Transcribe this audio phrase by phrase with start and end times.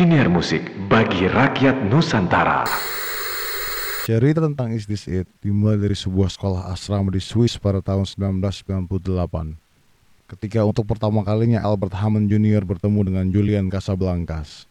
[0.00, 2.64] DNA, siniar musik bagi rakyat Nusantara.
[4.08, 9.60] Cerita tentang Is This It dimulai dari sebuah sekolah asrama di Swiss pada tahun 1998.
[10.24, 12.64] Ketika untuk pertama kalinya Albert Hammond Jr.
[12.64, 14.64] bertemu dengan Julian Casablancas.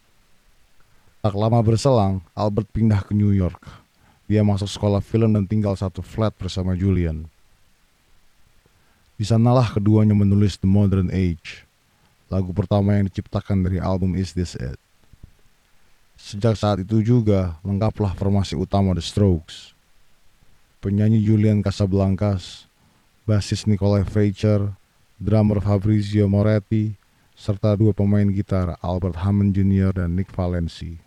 [1.22, 3.62] Tak lama berselang, Albert pindah ke New York.
[4.26, 7.30] Dia masuk sekolah film dan tinggal satu flat bersama Julian.
[9.14, 11.62] Di sanalah keduanya menulis The Modern Age,
[12.26, 14.89] lagu pertama yang diciptakan dari album Is This It.
[16.20, 19.72] Sejak saat itu juga lengkaplah formasi utama The Strokes.
[20.84, 22.68] Penyanyi Julian Casablancas,
[23.24, 24.68] basis Nikolai Freicher,
[25.16, 26.92] drummer Fabrizio Moretti,
[27.40, 30.04] serta dua pemain gitar Albert Hammond Jr.
[30.04, 31.00] dan Nick Valenci.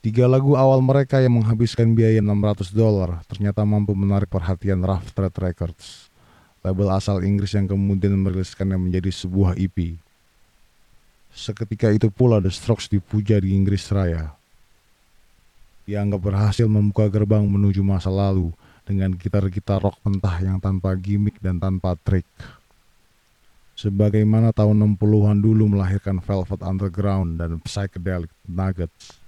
[0.00, 5.36] Tiga lagu awal mereka yang menghabiskan biaya 600 dolar ternyata mampu menarik perhatian Rough Trade
[5.40, 6.08] Records,
[6.64, 10.00] label asal Inggris yang kemudian meriliskannya menjadi sebuah EP.
[11.36, 14.39] Seketika itu pula The Strokes dipuja di Inggris Raya.
[15.90, 18.54] Dianggap berhasil membuka gerbang menuju masa lalu
[18.86, 22.22] dengan gitar-gitar rock mentah yang tanpa gimmick dan tanpa trik.
[23.74, 29.18] Sebagaimana tahun 60-an dulu melahirkan Velvet Underground dan Psychedelic Nuggets.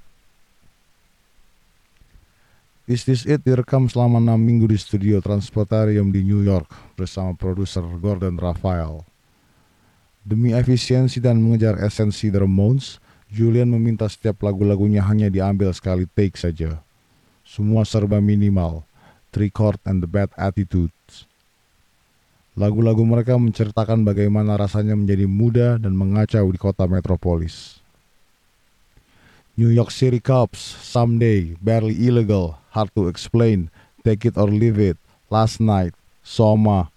[2.87, 7.83] Is This It direkam selama 6 minggu di studio Transportarium di New York bersama produser
[7.99, 9.03] Gordon Raphael.
[10.23, 13.03] Demi efisiensi dan mengejar esensi The Ramones,
[13.33, 16.85] Julian meminta setiap lagu-lagunya hanya diambil sekali take saja.
[17.49, 18.85] Semua serba minimal,
[19.33, 21.25] three chord and the bad attitudes.
[22.53, 27.81] Lagu-lagu mereka menceritakan bagaimana rasanya menjadi muda dan mengacau di kota metropolis.
[29.57, 33.73] New York City Cops, Someday, Barely Illegal, Hard to Explain,
[34.05, 35.01] Take It or Leave It,
[35.33, 36.93] Last Night, Soma.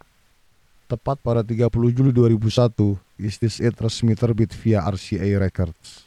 [0.92, 6.05] Tepat pada 30 Juli 2001, Is This It resmi terbit via RCA Records.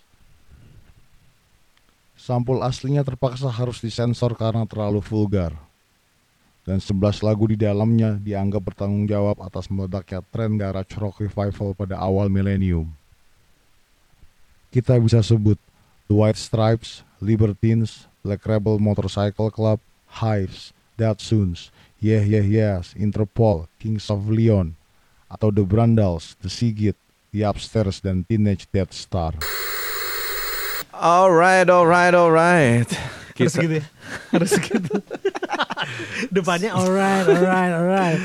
[2.28, 5.56] Sampul aslinya terpaksa harus disensor karena terlalu vulgar.
[6.60, 11.96] Dan 11 lagu di dalamnya dianggap bertanggung jawab atas meledaknya tren garage rock revival pada
[11.96, 12.92] awal milenium.
[14.68, 15.56] Kita bisa sebut
[16.12, 19.80] The White Stripes, Libertines, Black Rebel Motorcycle Club,
[20.20, 24.76] Hives, Datsuns, Yeah Yeah Yes, Interpol, Kings of Leon,
[25.32, 27.00] atau The Brandals, The Sigit,
[27.32, 29.32] The Upstairs, dan Teenage Death Star.
[30.98, 32.90] Alright, alright, alright.
[33.38, 33.84] Harus Kita, gitu ya.
[34.34, 34.94] Harus gitu.
[36.34, 38.18] Depannya alright, alright, alright.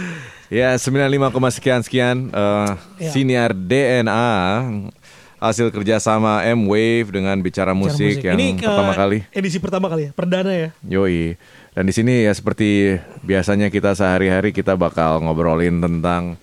[0.49, 1.13] ya 95,
[1.53, 3.09] sekian sekian eh, Ya.
[3.13, 4.33] siniar DNA
[5.37, 9.19] hasil kerjasama M Wave dengan bicara musik, Cara yang Ini, eh, pertama kali.
[9.29, 10.69] Edisi pertama kali ya, perdana ya.
[10.81, 11.37] Yoi.
[11.73, 16.41] Dan di sini ya seperti biasanya kita sehari-hari kita bakal ngobrolin tentang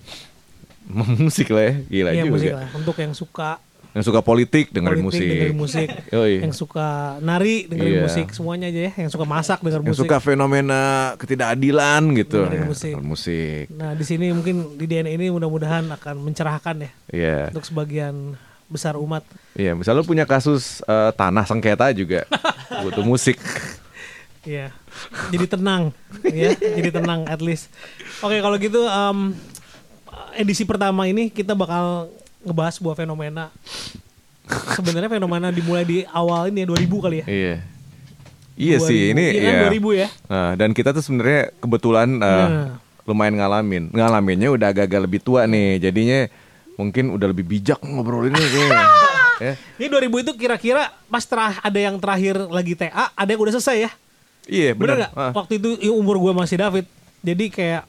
[1.19, 1.75] musik lah ya.
[1.87, 2.31] Gila Iya juga.
[2.31, 2.69] musik lah.
[2.71, 3.59] Untuk yang suka
[3.91, 5.29] Yang suka politik dengerin politik, musik.
[5.29, 5.89] dengerin musik.
[6.15, 6.87] Yang suka
[7.19, 8.03] nari dengerin Iya.
[8.07, 8.93] musik, semuanya aja ya.
[8.97, 10.03] Yang suka masak denger Yang musik.
[10.07, 10.81] suka fenomena
[11.17, 12.47] ketidakadilan gitu.
[12.47, 12.93] Dengerin ya, musik.
[12.93, 13.65] dengerin musik.
[13.73, 17.39] Nah di sini mungkin di DNA ini mudah-mudahan akan mencerahkan ya Iya.
[17.51, 19.27] untuk sebagian besar umat.
[19.53, 22.23] Iya, misalnya lu punya kasus eh, tanah sengketa juga
[22.83, 23.43] butuh musik.
[24.41, 24.71] Iya.
[25.29, 25.91] Jadi tenang,
[26.25, 26.55] ya.
[26.55, 27.69] Jadi tenang at least.
[28.21, 29.35] Oke kalau gitu em,
[30.33, 32.09] edisi pertama ini kita bakal
[32.43, 33.49] ngebahas sebuah fenomena.
[34.75, 37.27] Sebenarnya fenomena dimulai di awal ini ya 2000 kali ya.
[37.27, 37.55] Iya.
[38.61, 38.89] Iya 2000.
[38.89, 39.63] sih, ini Iya kan, ya.
[39.71, 40.09] 2000 ya.
[40.27, 42.69] Nah, dan kita tuh sebenarnya kebetulan eh, Nah.
[43.07, 43.85] lumayan ngalamin.
[43.91, 45.79] Ngalaminnya udah agak-agak lebih tua nih.
[45.81, 46.27] Jadinya
[46.75, 48.85] mungkin udah lebih bijak ngobrolinnya kayaknya.
[49.41, 49.53] ya.
[49.79, 53.77] Ini 2000 itu kira-kira pas terah ada yang terakhir lagi TA, ada yang udah selesai
[53.81, 53.91] ya.
[54.45, 55.09] Iya, Bener benar.
[55.09, 55.33] gak?
[55.37, 56.85] Waktu itu ya, umur gue masih David.
[57.23, 57.83] Jadi kayak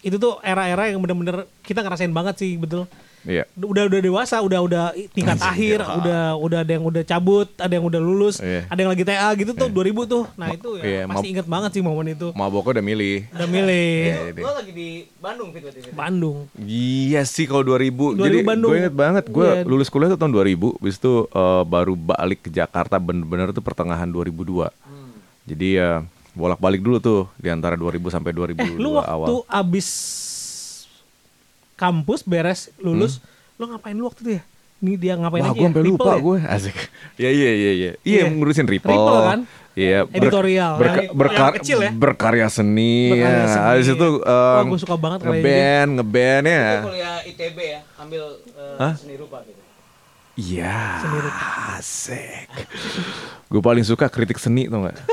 [0.00, 2.88] itu tuh era-era yang bener-bener kita ngerasain banget sih betul.
[3.24, 3.48] Iya.
[3.54, 7.82] Udah udah dewasa, udah udah tingkat akhir, udah udah ada yang udah cabut, ada yang
[7.82, 8.68] udah lulus, Iya.
[8.68, 10.24] ada yang lagi TA gitu tuh 2000 tuh.
[10.34, 12.30] Nah itu ya iya, pasti inget banget sih momen itu.
[12.32, 13.16] Maboknya udah milih.
[13.30, 14.40] Udah milih Iya, jadi.
[14.44, 15.90] lagi di Bandung Fit, waktu itu.
[15.90, 16.36] Bandung.
[16.60, 18.12] Iya sih kalau 2000.
[18.12, 18.70] 2000 Jadi Bandung.
[18.70, 19.64] gue inget banget gue Iya.
[19.64, 20.76] lulus kuliah tuh tahun 2000.
[20.76, 24.68] Habis itu eh, baru balik ke Jakarta bener-bener tuh pertengahan 2002.
[24.84, 25.16] Hmm.
[25.44, 29.28] Jadi ya bolak-balik dulu tuh di antara 2000 sampai 2002 Eh lu waktu awal.
[29.46, 29.86] abis
[31.74, 33.18] kampus beres lulus,
[33.54, 34.42] lu ngapain lu waktu itu ya?
[34.76, 35.50] Ini dia ngapain Hmm.
[35.50, 35.70] Wah, aja gue ya?
[35.80, 36.20] Ripple lupa ya?
[36.20, 36.38] gue.
[36.46, 36.76] Asik.
[37.16, 37.90] Iya iya iya iya.
[37.96, 38.24] Iya, Iya.
[38.30, 38.90] ngurusin Ripple.
[38.90, 39.40] Ripple kan?
[39.74, 40.72] Iya, ber- Editorial.
[40.76, 41.90] berka- Yang- berkar- yang kecil ya?
[41.90, 43.10] berkarya seni.
[43.10, 43.46] Berkarya ya.
[43.48, 43.64] seni.
[43.66, 46.66] Habis itu Wah, em, gua suka banget kayak ngeband, ngeband ya.
[46.80, 48.92] kuliah ITB ya, ambil eh, Hah?
[48.94, 49.60] seni rupa gitu.
[50.36, 50.78] Iya.
[51.74, 52.46] Asik.
[53.46, 54.94] gue paling suka kritik seni tuh gak?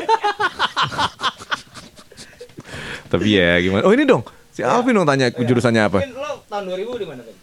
[3.07, 3.83] Tapi ya gimana?
[3.83, 4.23] Oh ini dong.
[4.51, 5.99] Si Alvin dong tanya jurusannya apa?
[5.99, 7.39] Mungkin lo tahun 2000 di mana tadi?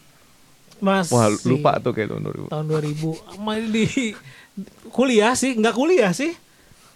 [0.79, 1.11] Masih.
[1.11, 2.53] Wah lupa tuh kayak tahun 2000.
[2.53, 3.85] tahun 2000 main di
[4.89, 6.35] kuliah sih nggak kuliah sih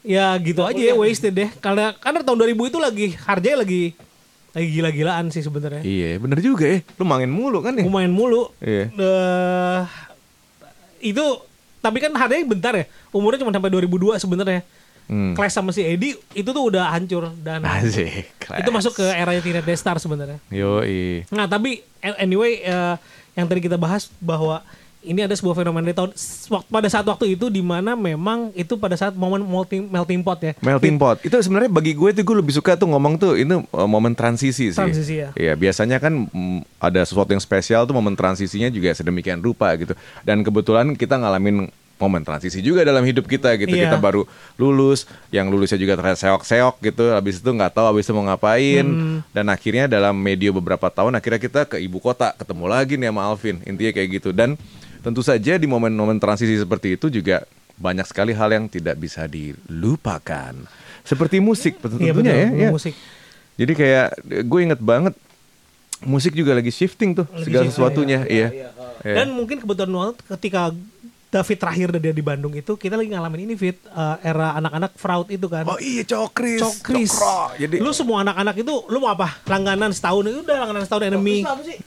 [0.02, 3.82] ya gitu aja ya wasted deh karena karena tahun 2000 itu lagi harganya lagi
[4.52, 6.78] lagi gila-gilaan sih sebenarnya Iya bener juga ya.
[6.94, 7.82] Lu main mulu kan nih.
[7.82, 8.90] gue main mulu Iya.
[8.92, 9.80] Eh,
[11.02, 11.24] itu
[11.78, 14.62] tapi kan harganya bentar ya umurnya cuma sampai 2002 sebenarnya
[15.10, 15.34] Hmm.
[15.36, 18.32] Clash sama si Eddie itu tuh udah hancur dan Asik.
[18.38, 21.28] itu masuk ke eranya Teenage Destar sebenarnya Yoi.
[21.28, 22.94] Nah tapi anyway eh,
[23.36, 24.60] yang tadi kita bahas bahwa
[25.02, 26.14] ini ada sebuah fenomena di tahun
[26.70, 30.54] pada saat waktu itu di mana memang itu pada saat momen melting, melting pot ya.
[30.62, 31.18] Melting pot.
[31.26, 34.70] Itu sebenarnya bagi gue tuh gue lebih suka tuh ngomong tuh ini uh, momen transisi
[34.70, 34.78] sih.
[34.78, 35.34] Transisi, ya.
[35.34, 39.98] Iya, biasanya kan mm, ada sesuatu yang spesial tuh momen transisinya juga sedemikian rupa gitu.
[40.22, 41.66] Dan kebetulan kita ngalamin
[42.00, 43.72] momen transisi juga dalam hidup kita gitu.
[43.72, 43.90] Iya.
[43.90, 44.26] Kita baru
[44.58, 47.14] lulus, yang lulusnya juga terseok-seok gitu.
[47.14, 48.84] Habis itu nggak tahu habis itu mau ngapain.
[48.84, 49.18] Hmm.
[49.30, 53.22] Dan akhirnya dalam medio beberapa tahun akhirnya kita ke ibu kota, ketemu lagi nih sama
[53.26, 53.56] Alvin.
[53.62, 54.30] Intinya kayak gitu.
[54.34, 54.58] Dan
[55.02, 57.42] tentu saja di momen-momen transisi seperti itu juga
[57.78, 60.54] banyak sekali hal yang tidak bisa dilupakan.
[61.02, 62.48] Seperti musik tentunya Iya betul, ya.
[62.50, 62.70] ya.
[62.70, 62.94] musik.
[63.58, 64.06] Jadi kayak
[64.46, 65.14] gue inget banget
[66.02, 68.48] musik juga lagi shifting tuh Lagi segala shifting, sesuatunya, iya.
[69.02, 69.14] Iya.
[69.22, 70.70] Dan mungkin kebetulan banget ketika
[71.32, 75.26] David terakhir dia di Bandung itu kita lagi ngalamin ini fit eh, era anak-anak fraud
[75.26, 75.64] itu kan.
[75.64, 76.60] Oh iya Cokris.
[76.60, 77.08] Cokris.
[77.10, 77.56] Cokro.
[77.56, 79.40] Jadi Lu semua anak-anak itu lu mau apa?
[79.46, 81.40] Langganan setahun itu udah langganan setahun enemy.
[81.64, 81.80] Sih?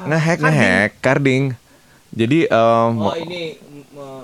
[0.00, 1.58] ngehack ngehack carding.
[2.08, 3.58] Jadi em, Oh ini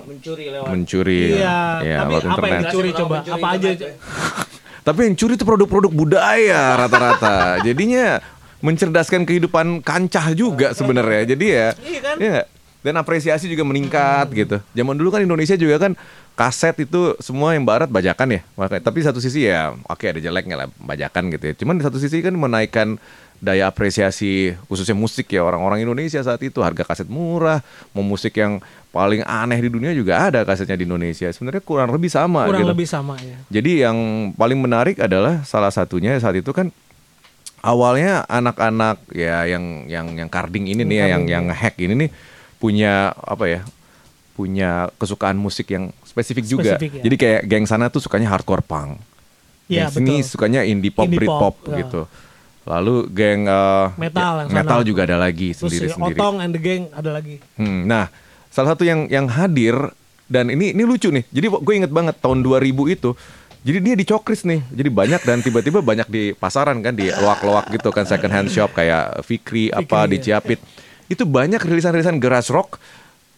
[0.07, 0.67] mencuri lewat.
[0.71, 2.63] mencuri Iya, ya, tapi lewat apa yang internet.
[2.63, 3.15] dicuri Jelasin coba?
[3.17, 3.85] kalau Apa mencuri aja?
[3.85, 3.93] ya.
[4.85, 7.37] Tapi yang curi itu produk-produk budaya rata-rata.
[7.59, 8.21] Jadinya
[8.61, 11.25] mencerdaskan kehidupan kancah juga sebenarnya.
[11.27, 12.15] Jadi ya, Iya kan?
[12.21, 12.39] iya.
[12.85, 14.61] Dan apresiasi juga meningkat gitu.
[14.77, 15.97] Zaman dulu kan Indonesia juga kan
[16.37, 18.41] kaset itu semua yang barat bajakan ya.
[18.53, 21.53] Makanya, tapi satu sisi ya, oke ada jeleknya lah bajakan gitu ya.
[21.57, 23.01] Cuman di satu sisi kan menaikkan
[23.41, 28.61] daya apresiasi khususnya musik ya orang-orang Indonesia saat itu harga kaset murah, mau musik yang
[28.95, 31.27] paling aneh di dunia juga ada kasetnya di Indonesia.
[31.33, 32.71] Sebenarnya kurang lebih sama Kurang gitu.
[32.71, 33.35] lebih sama ya.
[33.49, 33.97] Jadi yang
[34.37, 36.71] paling menarik adalah salah satunya saat itu kan
[37.65, 42.09] awalnya anak-anak ya yang yang yang carding ini nih ya, yang yang hack ini nih
[42.59, 43.61] punya apa ya?
[44.35, 46.75] punya kesukaan musik yang spesifik juga.
[46.75, 47.03] Spesifik, ya.
[47.07, 48.99] Jadi kayak geng sana tuh sukanya hardcore punk.
[49.71, 50.27] Iya, geng sini betul.
[50.27, 51.79] sukanya indie pop, Indie Britpop pop, ya.
[51.81, 52.01] gitu.
[52.67, 54.55] Lalu geng eh, Metal ya, sana.
[54.59, 56.19] metal juga ada lagi Terus si sendiri-sendiri.
[56.19, 57.39] Otong and the Gang ada lagi.
[57.55, 58.11] Hmm, nah,
[58.51, 59.73] salah satu yang yang hadir
[60.27, 61.23] dan ini ini lucu nih.
[61.31, 63.15] Jadi gue inget banget tahun 2000 itu.
[63.65, 64.61] Jadi dia dicokris nih.
[64.67, 68.75] Jadi banyak dan tiba-tiba banyak di pasaran kan di loak-loak gitu kan second hand shop
[68.77, 70.37] kayak Fikri apa di iya.
[70.37, 70.61] Ciapit.
[71.11, 72.81] Itu banyak rilisan-rilisan garage rock.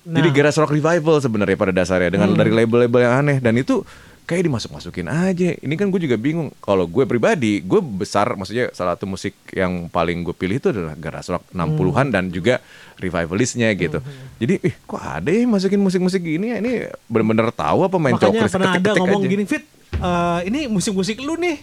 [0.08, 0.24] Jadi Nah.
[0.24, 0.36] Hmm.
[0.36, 3.84] garage rock revival sebenarnya pada dasarnya dengan dari label-label yang aneh dan itu
[4.28, 5.56] kayak dimasuk-masukin aja.
[5.56, 6.52] Ini kan gue juga bingung.
[6.60, 11.00] Kalau gue pribadi, gue besar maksudnya salah satu musik yang paling gue pilih itu adalah
[11.00, 12.60] garage rock 60-an dan juga
[13.00, 14.04] revivalistnya gitu.
[14.36, 16.60] Jadi, ih kok ada ya masukin musik-musik gini ya?
[16.60, 19.32] Ini bener-bener tahu apa main Makanya cokris pernah ada ketik-ketik ngomong aja.
[19.32, 19.64] gini Fit,
[19.96, 21.58] eh, ini musik-musik lu nih.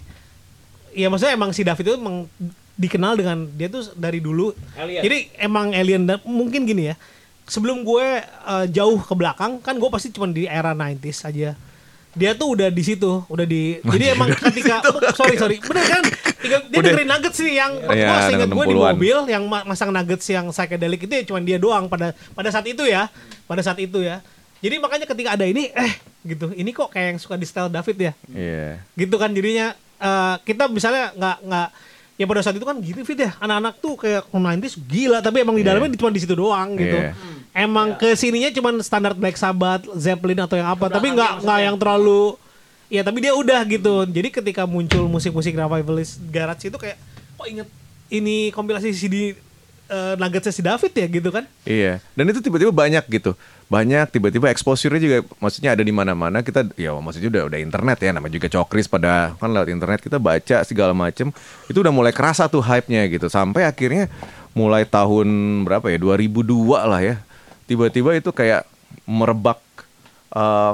[0.95, 1.99] Iya maksudnya emang si David itu
[2.75, 4.51] dikenal dengan dia tuh dari dulu.
[4.75, 5.01] Alien.
[5.01, 6.97] Jadi emang alien dan mungkin gini ya.
[7.45, 11.53] Sebelum gue eh, jauh ke belakang kan gue pasti cuma di era 90s aja.
[12.15, 13.79] Dia tuh udah di situ, udah di.
[13.81, 14.79] Jadi emang ketika
[15.13, 16.03] sorry sorry, bener kan?
[16.37, 16.87] Tiga- Dia Udah.
[16.89, 18.93] dengerin Nuggets sih yang Iya, gue ingat gue di 60-an.
[18.93, 22.65] mobil yang ma- masang Nuggets yang psychedelic itu ya cuma dia doang pada pada saat
[22.65, 23.11] itu ya,
[23.45, 24.23] pada saat itu ya.
[24.61, 25.93] Jadi makanya ketika ada ini, eh
[26.25, 28.81] gitu, ini kok kayak yang suka di style David ya, Iya.
[28.95, 31.69] gitu kan jadinya eh, kita misalnya nggak nggak
[32.15, 33.35] ya pada saat itu kan gitu fit ya.
[33.39, 35.19] Anak-anak tuh kayak 90s gila.
[35.19, 35.75] Tapi emang di Iya.
[35.75, 36.99] dalamnya cuma di situ doang gitu.
[36.99, 37.13] Iya.
[37.55, 40.91] emang ke sininya cuma standar Black Sabbath Zeppelin atau yang apa.
[40.91, 42.35] Tapi nggak nggak yang terlalu
[42.91, 44.03] ya tapi dia udah gitu.
[44.07, 46.99] Jadi ketika muncul musik-musik revivalist garage itu kayak
[47.39, 47.69] kok inget
[48.11, 49.39] ini kompilasi CD
[49.91, 53.33] uh, Nuggetsnya si David ya gitu kan Iya, dan itu tiba-tiba banyak gitu.
[53.73, 56.45] Banyak tiba-tiba exposure-nya juga maksudnya ada di mana-mana.
[56.45, 60.21] Kita ya maksudnya udah udah internet ya namanya juga cokris pada kan lewat internet kita
[60.21, 61.33] baca segala macem
[61.67, 63.33] Itu udah mulai kerasa tuh hype-nya gitu.
[63.33, 64.13] Sampai akhirnya
[64.53, 65.27] mulai tahun
[65.65, 65.99] berapa ya?
[65.99, 66.45] 2002
[66.85, 67.17] lah ya.
[67.65, 68.69] Tiba-tiba itu kayak
[69.09, 69.59] merebak
[70.37, 70.73] eh,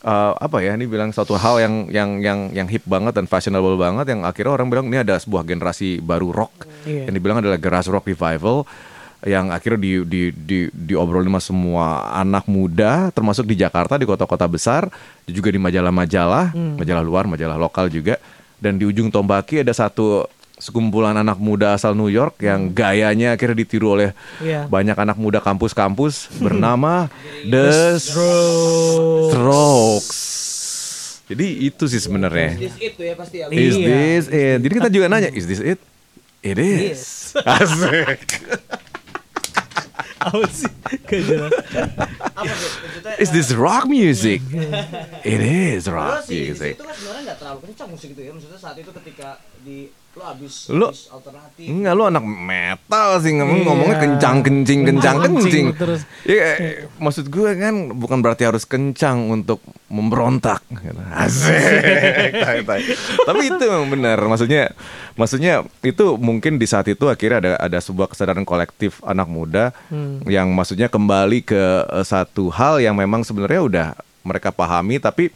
[0.00, 3.76] eh, apa ya ini bilang satu hal yang yang yang yang hip banget dan fashionable
[3.76, 6.64] banget yang akhirnya orang bilang ini ada sebuah generasi baru rock.
[6.82, 7.06] Iya.
[7.06, 8.66] yang dibilang adalah garage rock revival
[9.22, 14.50] yang akhirnya di, di, di, diobrolin sama semua anak muda termasuk di Jakarta di kota-kota
[14.50, 14.90] besar
[15.30, 16.50] juga di majalah-majalah
[16.82, 18.18] majalah luar majalah lokal juga.
[18.62, 20.26] Dan di ujung tombaki ada satu
[20.62, 24.70] sekumpulan anak muda asal New York yang gayanya akhirnya ditiru oleh Iya.
[24.70, 27.10] banyak anak muda kampus-kampus bernama
[27.42, 27.98] The
[29.32, 30.20] Strokes.
[31.26, 32.54] Jadi itu sih sebenarnya.
[32.60, 33.48] This it tuh ya pasti ya.
[33.48, 33.86] Is Iya.
[33.88, 34.58] this it?
[34.62, 35.80] Jadi kita juga nanya, is this it?
[36.42, 37.32] It is.
[37.58, 38.20] Asik.
[40.22, 40.70] Apa sih?
[41.02, 41.50] Gak jelas.
[41.50, 42.70] Apa sih?
[42.78, 44.38] Maksudnya Is this rock music?
[45.24, 46.78] It is rock music.
[46.78, 48.30] situ kan sebenarnya nggak terlalu kencang musik itu ya.
[48.30, 49.28] Maksudnya saat itu ketika
[49.58, 51.64] di lo abis, Lo- abis alternatif.
[51.64, 53.66] Enggak lu anak metal sih ngomong Iya.
[53.66, 56.04] ngomongnya kencang kencing kencang Kencing terus.
[56.22, 60.60] Ya, eh, maksud gue kan bukan berarti harus kencang untuk memberontak.
[61.14, 61.56] Asik.
[62.34, 62.82] Tai, tai.
[63.22, 64.20] Tapi itu memang benar.
[64.20, 64.76] Maksudnya
[65.12, 69.72] maksudnya itu mungkin di saat itu akhirnya ada ada sebuah kesadaran kolektif anak muda
[70.24, 71.56] yang maksudnya kembali ke
[71.88, 73.88] eh, satu hal yang memang sebenarnya udah
[74.22, 75.32] mereka pahami tapi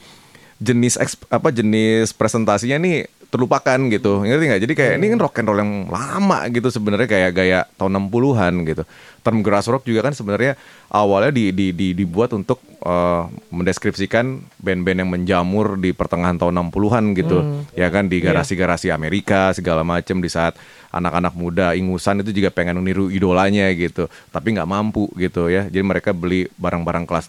[0.56, 4.22] jenis eks- apa jenis presentasinya nih terlupakan gitu.
[4.22, 4.62] Ngerti nggak?
[4.62, 8.54] Jadi kayak ini kan rock and roll yang lama gitu sebenarnya kayak gaya tahun 60-an
[8.64, 8.82] gitu.
[9.20, 10.54] Term grass rock juga kan sebenarnya
[10.86, 17.04] awalnya di, di, di- dibuat untuk eh, mendeskripsikan band-band yang menjamur di pertengahan tahun 60-an
[17.18, 17.38] gitu.
[17.74, 18.06] Ya kan?
[18.06, 20.54] Di garasi-garasi Amerika segala macem di saat
[20.94, 24.06] anak-anak muda ingusan itu juga pengen meniru idolanya gitu.
[24.30, 25.66] Tapi nggak mampu gitu ya.
[25.66, 27.26] Jadi mereka beli barang-barang kelas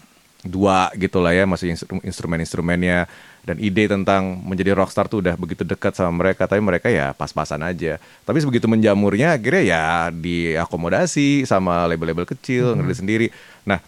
[0.48, 3.04] dua gitu lah ya masih instru- instrumen-instrumennya
[3.40, 7.60] dan ide tentang menjadi rockstar tuh udah begitu dekat sama mereka tapi mereka ya pas-pasan
[7.60, 13.26] aja tapi begitu menjamurnya akhirnya ya diakomodasi sama label-label kecil ngerilis sendiri
[13.62, 13.80] nah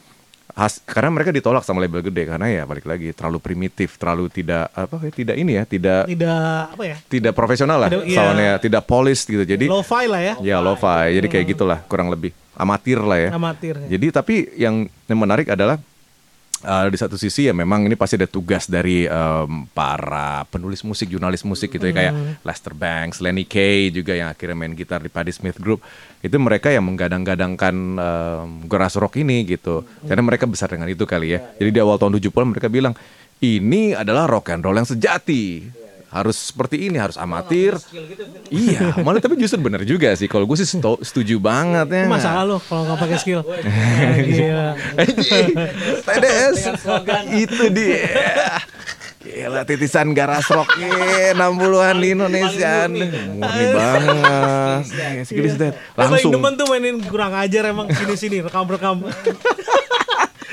[0.50, 4.68] has- karena mereka ditolak sama label gede karena ya balik lagi terlalu primitif terlalu tidak
[4.70, 6.96] apa ya tidak ini ya tidak Tidak apa ya?
[7.06, 8.16] tidak profesional lah Tidak- iya.
[8.16, 10.34] soundnya tidak polished gitu jadi Lo-fi lah ya.
[10.40, 13.74] ya lo-fi jadi kayak gitulah kurang lebih amatir lah ya Amatir.
[13.78, 13.88] ya.
[13.92, 14.74] jadi tapi yang
[15.04, 15.76] yang menarik adalah
[16.64, 21.08] uh, di satu sisi ya memang ini pasti ada tugas dari um, para penulis musik,
[21.08, 22.14] jurnalis musik gitu ya kayak
[22.44, 25.80] Lester Banks, Lenny Kay juga yang akhirnya main gitar di Patti Smith Group.
[26.20, 29.84] Itu mereka yang menggadang-gadangkan um, garage rock ini gitu.
[30.04, 31.40] Karena mereka besar dengan itu kali ya.
[31.56, 32.92] Jadi di awal tahun 70-an mereka bilang
[33.40, 35.64] ini adalah rock and roll yang sejati.
[36.10, 37.78] Harus seperti ini, harus amatir.
[38.50, 40.26] Iya, malah tapi justru benar juga sih.
[40.26, 42.04] Kalau gue sih setu- setuju banget ya.
[42.10, 43.40] Masalah lo kalau nggak pakai skill.
[46.06, 46.56] TDS
[47.46, 48.02] itu dia
[49.20, 54.82] Gila titisan garas rock 60-an di Indonesia Murni banget
[55.28, 55.74] Gila, Dad.
[55.76, 59.04] Gue paling Langsung demen tuh mainin kurang ajar emang sini-sini rekam-rekam.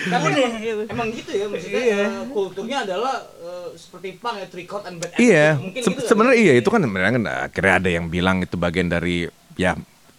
[0.07, 0.55] Tapi emang,
[0.87, 1.99] emang gitu ya maksudnya Iya.
[1.99, 5.45] eh, kulturnya adalah eh, seperti punk ya tricot and bad Iya.
[5.51, 5.63] attitude.
[5.63, 8.87] Mungkin Se- gitu Sebenarnya iya itu kan sebenarnya kan akhirnya ada yang bilang itu bagian
[8.87, 9.73] dari Ya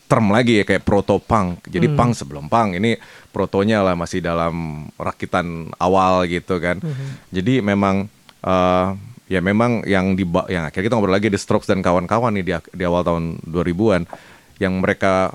[0.05, 1.63] term lagi ya kayak proto punk.
[1.65, 4.55] Jadi punk sebelum punk Ini protonya lah masih dalam
[4.95, 6.83] rakitan awal gitu kan.
[7.29, 8.87] Jadi memang eh,
[9.29, 12.53] ya memang yang di yang akhirnya kita ngobrol lagi The Strokes dan kawan-kawan nih di,
[12.73, 14.09] di awal tahun 2000-an
[14.57, 15.31] yang mereka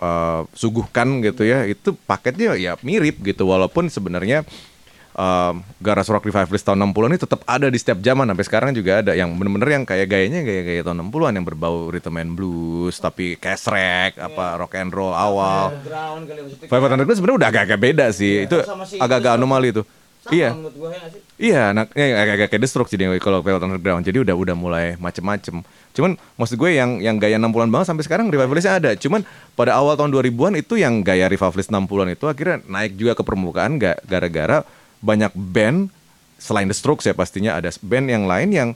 [0.00, 4.42] eh, suguhkan gitu ya itu paketnya ya mirip gitu walaupun sebenarnya
[5.12, 9.00] eh, Garage Rock Revivalist tahun 60-an ini tetap ada di setiap zaman sampai sekarang juga
[9.00, 9.12] ada.
[9.12, 14.16] Yang bener-bener yang kayak gayanya gaya-gaya tahun 60-an yang berbau rhythm and blues tapi casrek
[14.16, 15.74] apa rock and roll awal.
[16.64, 18.44] Five Hundred Underground sebenarnya udah agak-agak beda sih.
[18.48, 19.82] Itu Sama si- agak-agak anomali itu
[20.20, 21.20] Sama iya menurut gue ya sih?
[21.40, 24.04] Iya, nah, ya, agak-agak kayak The Strokes jadi kalau Velvet Underground.
[24.04, 25.64] Jadi udah udah mulai macem-macem.
[25.96, 28.90] Cuman maksud gue yang yang gaya 60-an banget sampai sekarang revivalistnya ada.
[29.00, 29.24] Cuman
[29.56, 33.80] pada awal tahun 2000-an itu yang gaya revivalist 60-an itu akhirnya naik juga ke permukaan
[33.80, 34.60] ga- gara-gara
[35.00, 35.88] banyak band
[36.36, 38.68] selain The Strokes ya pastinya ada band yang lain yang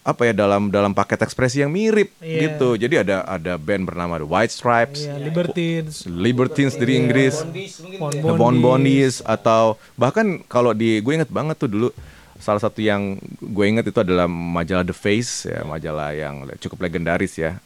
[0.00, 2.46] apa ya dalam dalam paket ekspresi yang mirip Iya.
[2.46, 2.78] gitu.
[2.78, 5.94] Jadi ada ada band bernama The White Stripes, Iya, Libertines.
[6.06, 7.42] Libertines dari Inggris.
[7.42, 8.22] Bondis mungkin Bon- ya.
[8.22, 11.88] The Bon Bonies atau bahkan kalau di gue inget banget tuh dulu
[12.36, 17.34] salah satu yang gue inget itu adalah majalah The Face ya majalah yang cukup legendaris
[17.36, 17.58] ya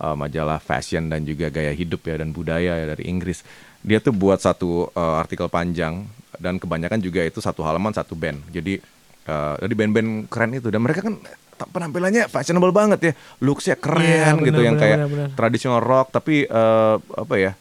[0.00, 3.44] Uh, majalah fashion dan juga gaya hidup ya dan budaya ya dari Inggris
[3.84, 6.08] dia tuh buat satu uh, artikel panjang
[6.40, 8.80] dan kebanyakan juga itu satu halaman satu band jadi
[9.28, 11.20] uh, jadi band-band keren itu dan mereka kan
[11.66, 13.12] penampilannya fashionable banget ya.
[13.38, 17.52] Looksnya keren Iya, benar, gitu yang benar, kayak tradisional rock tapi eh, apa ya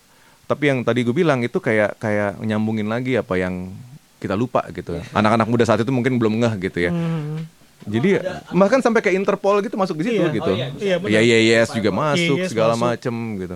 [0.46, 3.70] tapi yang tadi gue bilang itu kayak kayak nyambungin lagi apa yang
[4.18, 4.98] kita lupa gitu.
[5.12, 6.92] Anak-anak muda saat itu mungkin belum ngeh gitu ya.
[6.92, 7.46] Hmm.
[7.80, 8.20] jadi
[8.52, 10.36] bahkan sampai kayak Interpol gitu masuk di situ Iya.
[10.36, 10.52] gitu.
[10.52, 11.16] Oh, iya, Iya, benar.
[11.16, 12.86] ya ya yes juga masuk Yes, segala masuk.
[12.92, 13.56] macem gitu.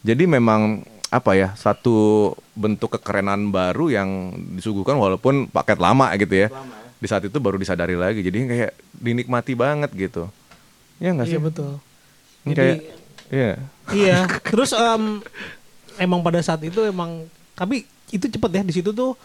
[0.00, 0.60] Jadi memang
[1.08, 1.96] apa ya satu
[2.52, 4.08] bentuk kekerenan baru yang
[4.54, 6.48] disuguhkan walaupun paket lama gitu ya
[7.00, 10.28] di saat itu baru disadari lagi jadi kayak dinikmati banget gitu
[10.96, 11.72] ya nggak sih Iya betul.
[12.40, 12.78] Ini Jadi kayak
[13.30, 13.52] iya
[13.90, 14.18] iya.
[14.52, 15.24] Terus em,
[15.96, 19.16] emang pada saat itu emang tapi itu cepet ya di situ tuh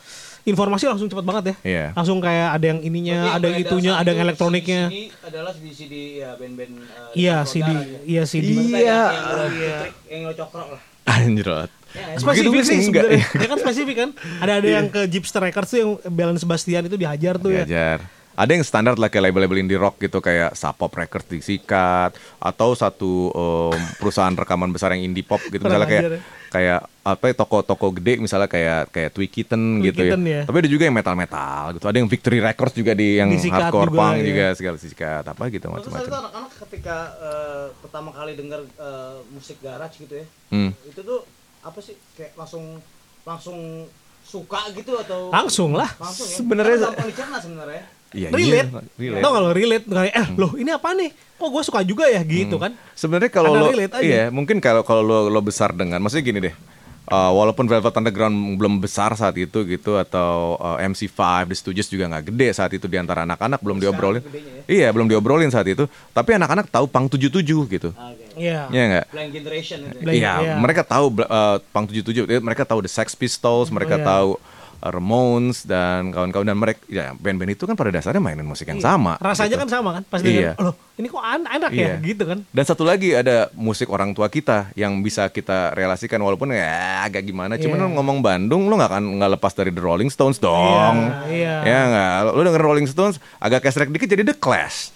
[0.44, 1.56] informasi langsung cepet banget ya.
[1.64, 1.86] Iya.
[1.94, 4.82] Langsung kayak ada yang ininya, Berarti ada yang itunya, ada yang elektroniknya.
[4.88, 6.86] CD adalah CD CD ya band-band eh,
[7.18, 7.96] Iya CD, gitu.
[8.06, 8.46] iya CD.
[8.46, 8.78] Iya.
[8.78, 9.46] yang- yang lo
[9.82, 10.82] trik, yang lo cokrok lah.
[11.06, 11.72] Anjrot
[12.20, 13.40] Spesifik Begitu sih sih enggak sebenarnya.
[13.40, 14.10] Ya kan spesifik kan.
[14.44, 17.64] Ada ada yang ke Jeepster Records tuh yang Belen Sebastian itu dihajar tuh ya.
[17.64, 18.04] Diajar.
[18.36, 23.32] Ada yang standar lah kayak label-label indie rock gitu kayak Sapop Records disikat atau satu
[23.32, 26.20] em, perusahaan rekaman besar yang indie pop gitu misalnya kayak ya.
[26.56, 30.16] Kayak apa ya, toko-toko gede misalnya kayak kayak Twikitten gitu ya.
[30.16, 30.42] Ya.
[30.44, 31.86] Tapi ada juga yang metal-metal gitu.
[31.86, 34.26] Ada yang Victory Records juga di yang Disikat hardcore juga, punk ya.
[34.26, 36.12] juga segala sikat apa gitu macam-macam.
[36.24, 40.72] anak-anak ketika eh, pertama kali dengar eh, musik garage gitu ya, Hmm.
[40.82, 41.28] itu tuh
[41.60, 42.80] apa sih kayak langsung
[43.22, 43.60] langsung
[44.22, 45.90] suka gitu atau Langsung lah.
[45.98, 46.36] langsung ya?
[46.36, 46.78] Sebenarnya.
[48.16, 48.70] Iya, relate.
[48.72, 49.24] iya, relate.
[49.28, 51.10] Tau gak lo relate kayak eh loh ini apa nih?
[51.36, 52.72] Kok gue suka juga ya gitu kan?
[52.96, 54.04] Sebenarnya kalau lo relate aja.
[54.08, 56.56] iya, mungkin kalau kalau lo, lo besar dengan maksudnya gini deh.
[57.12, 62.10] uh, walaupun Velvet Underground belum besar saat itu gitu atau uh, MC5 The Stooges juga
[62.10, 64.24] nggak gede saat itu di antara anak-anak belum diobrolin.
[64.26, 65.86] gedenya Iya, belum diobrolin saat itu.
[66.16, 67.90] Tapi anak-anak tahu Pang 77 gitu.
[67.94, 68.26] Ah, Oke.
[68.36, 68.60] Iya.
[68.74, 69.06] Iya nggak?
[69.14, 69.98] Blank generation itu.
[70.02, 70.12] ya.
[70.12, 70.54] Iya, iya.
[70.58, 74.06] mereka tahu uh, Pang 77, eh, mereka tahu The Sex Pistols, mereka iya.
[74.06, 74.44] tahu uh,
[74.88, 79.18] Ramones dan kawan-kawan dan mereka ya band-band itu kan pada dasarnya mainin musik yang sama.
[79.18, 79.26] Iya.
[79.26, 79.62] Rasanya gitu.
[79.62, 80.04] kan sama kan?
[80.06, 80.54] Pas Iya.
[80.54, 81.96] dengar, loh ini kok an- enak ya Iya.
[82.02, 82.40] gitu kan?
[82.48, 87.22] Dan satu lagi ada musik orang tua kita yang bisa kita relasikan walaupun ya agak
[87.22, 87.56] gimana.
[87.56, 87.90] Cuman Iya.
[87.92, 91.12] ngomong Bandung lo nggak akan nggak lepas dari The Rolling Stones dong.
[91.28, 91.56] Iya, iya.
[91.64, 92.12] Ya nggak.
[92.30, 94.94] Lo denger Rolling Stones agak kesrek dikit jadi The Clash.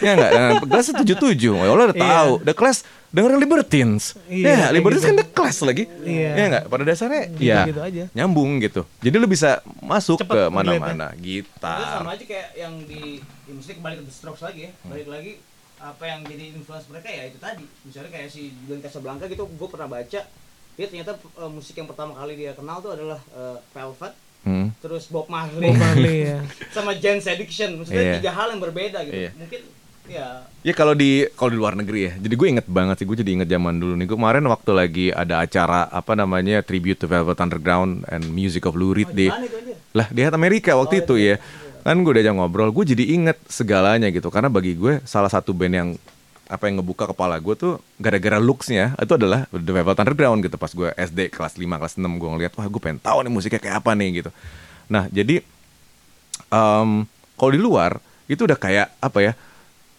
[0.00, 0.30] ya nggak.
[0.32, 1.54] Dan Clash tujuh tujuh.
[1.54, 2.00] Lo udah Iya.
[2.00, 2.30] tahu.
[2.40, 2.80] The Clash
[3.14, 4.18] dengerin Libertines.
[4.26, 5.08] Iya, ya Libertines gitu.
[5.08, 5.84] kan The Clash lagi.
[6.02, 6.30] Iya.
[6.34, 6.64] Ya nggak.
[6.66, 8.04] Pada dasarnya ya Gitu-gitu aja.
[8.10, 8.82] nyambung gitu.
[8.98, 11.14] Jadi lo bisa masuk Cepet ke mana-mana.
[11.14, 11.78] Itu Gitar.
[11.96, 14.70] sama aja kayak yang di ya mesti kembali ke The Strokes lagi ya.
[14.82, 15.32] Balik lagi
[15.76, 17.62] apa yang jadi influence mereka ya itu tadi.
[17.82, 20.20] Misalnya kayak si Julian Casablanca gitu gue pernah baca
[20.74, 24.68] dia ternyata eh, musik yang pertama kali dia kenal tuh adalah eh, Velvet, Hmm.
[24.76, 26.44] terus Bob Marley, Bob Marley ya.
[26.68, 27.78] sama Jane's Addiction.
[27.78, 28.14] Maksudnya Iya.
[28.18, 29.16] tiga hal yang berbeda gitu.
[29.18, 29.30] Iya.
[29.34, 29.60] Mungkin
[30.08, 32.12] ya Ya kalau di kalau di luar negeri ya.
[32.16, 33.04] Jadi gue inget banget sih.
[33.04, 34.08] Gue jadi inget zaman dulu nih.
[34.08, 38.72] Gue kemarin waktu lagi ada acara apa namanya tribute to Velvet Underground and Music of
[38.72, 39.76] Lou Reed di itu aja?
[39.92, 41.36] lah di Amerika waktu itu ya.
[41.84, 42.72] Kan gue diajak ngobrol.
[42.72, 44.32] Gue jadi inget segalanya gitu.
[44.32, 45.88] Karena bagi gue salah satu band yang
[46.48, 50.72] apa yang ngebuka kepala gue tuh gara-gara looksnya itu adalah The Velvet Underground gitu pas
[50.72, 53.80] gue SD kelas 5 kelas 6 gue ngeliat wah gue pengen tahu nih musiknya kayak
[53.80, 54.30] apa nih gitu
[54.84, 55.40] nah jadi
[56.52, 57.08] em,
[57.40, 57.96] kalau di luar
[58.28, 59.32] itu udah kayak apa ya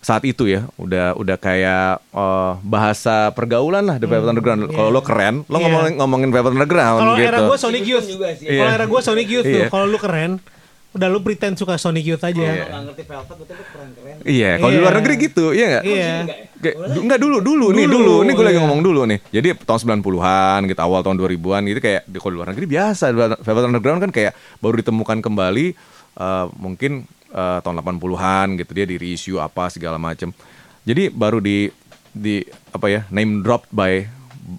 [0.05, 5.01] saat itu ya udah udah kayak eh, bahasa pergaulan lah The Velvet Underground kalau lo
[5.01, 5.65] keren lo Iya.
[5.65, 8.05] ngomongin ngomongin Velvet Underground Kalau gitu era gue Sonic Youth.
[8.05, 8.45] juga sih.
[8.45, 8.75] Kalau Iya.
[8.75, 9.57] era gue Sonic Youth Iya.
[9.57, 9.63] tuh.
[9.67, 10.31] Kalau lu keren,
[10.91, 12.37] udah lu pretend suka Sonic Youth aja.
[12.37, 12.61] Kalau Iya.
[12.61, 14.15] lo nggak ngerti Velvet betul tuh keren-keren.
[14.21, 14.83] Iya, kalau di Iya.
[14.83, 15.83] luar negeri gitu, iya nggak?
[15.83, 16.11] Iya.
[16.21, 16.45] Enggak ya?
[16.55, 18.63] Kayak, du- enggak dulu, dulu, nih Dulu, dulu, nih gue lagi iya.
[18.63, 19.19] ngomong dulu nih.
[19.31, 23.03] Jadi tahun 90-an gitu, awal tahun 2000-an gitu kayak di kalau di luar negeri biasa.
[23.41, 25.65] Velvet Underground kan kayak baru ditemukan kembali
[26.15, 30.31] eh, mungkin eh, tahun 80-an gitu dia di reissue apa segala macem.
[30.81, 31.67] Jadi baru di
[32.09, 32.39] di
[32.71, 34.07] apa ya name dropped by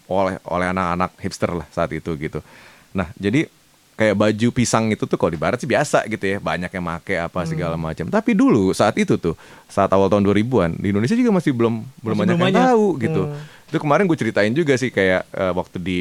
[0.06, 2.44] oleh oleh anak-anak hipster lah saat itu gitu.
[2.92, 3.48] Nah, jadi
[3.94, 7.16] kayak baju pisang itu tuh kalau di barat sih biasa gitu ya banyak yang make
[7.16, 9.32] apa segala macam tapi dulu saat itu tuh
[9.66, 12.66] saat awal tahun 2000-an di Indonesia juga masih belum belum Masih banyak belum yang banyak.
[12.68, 13.40] tahu gitu Hmm.
[13.66, 15.98] itu kemarin gue ceritain juga sih kayak eh, waktu di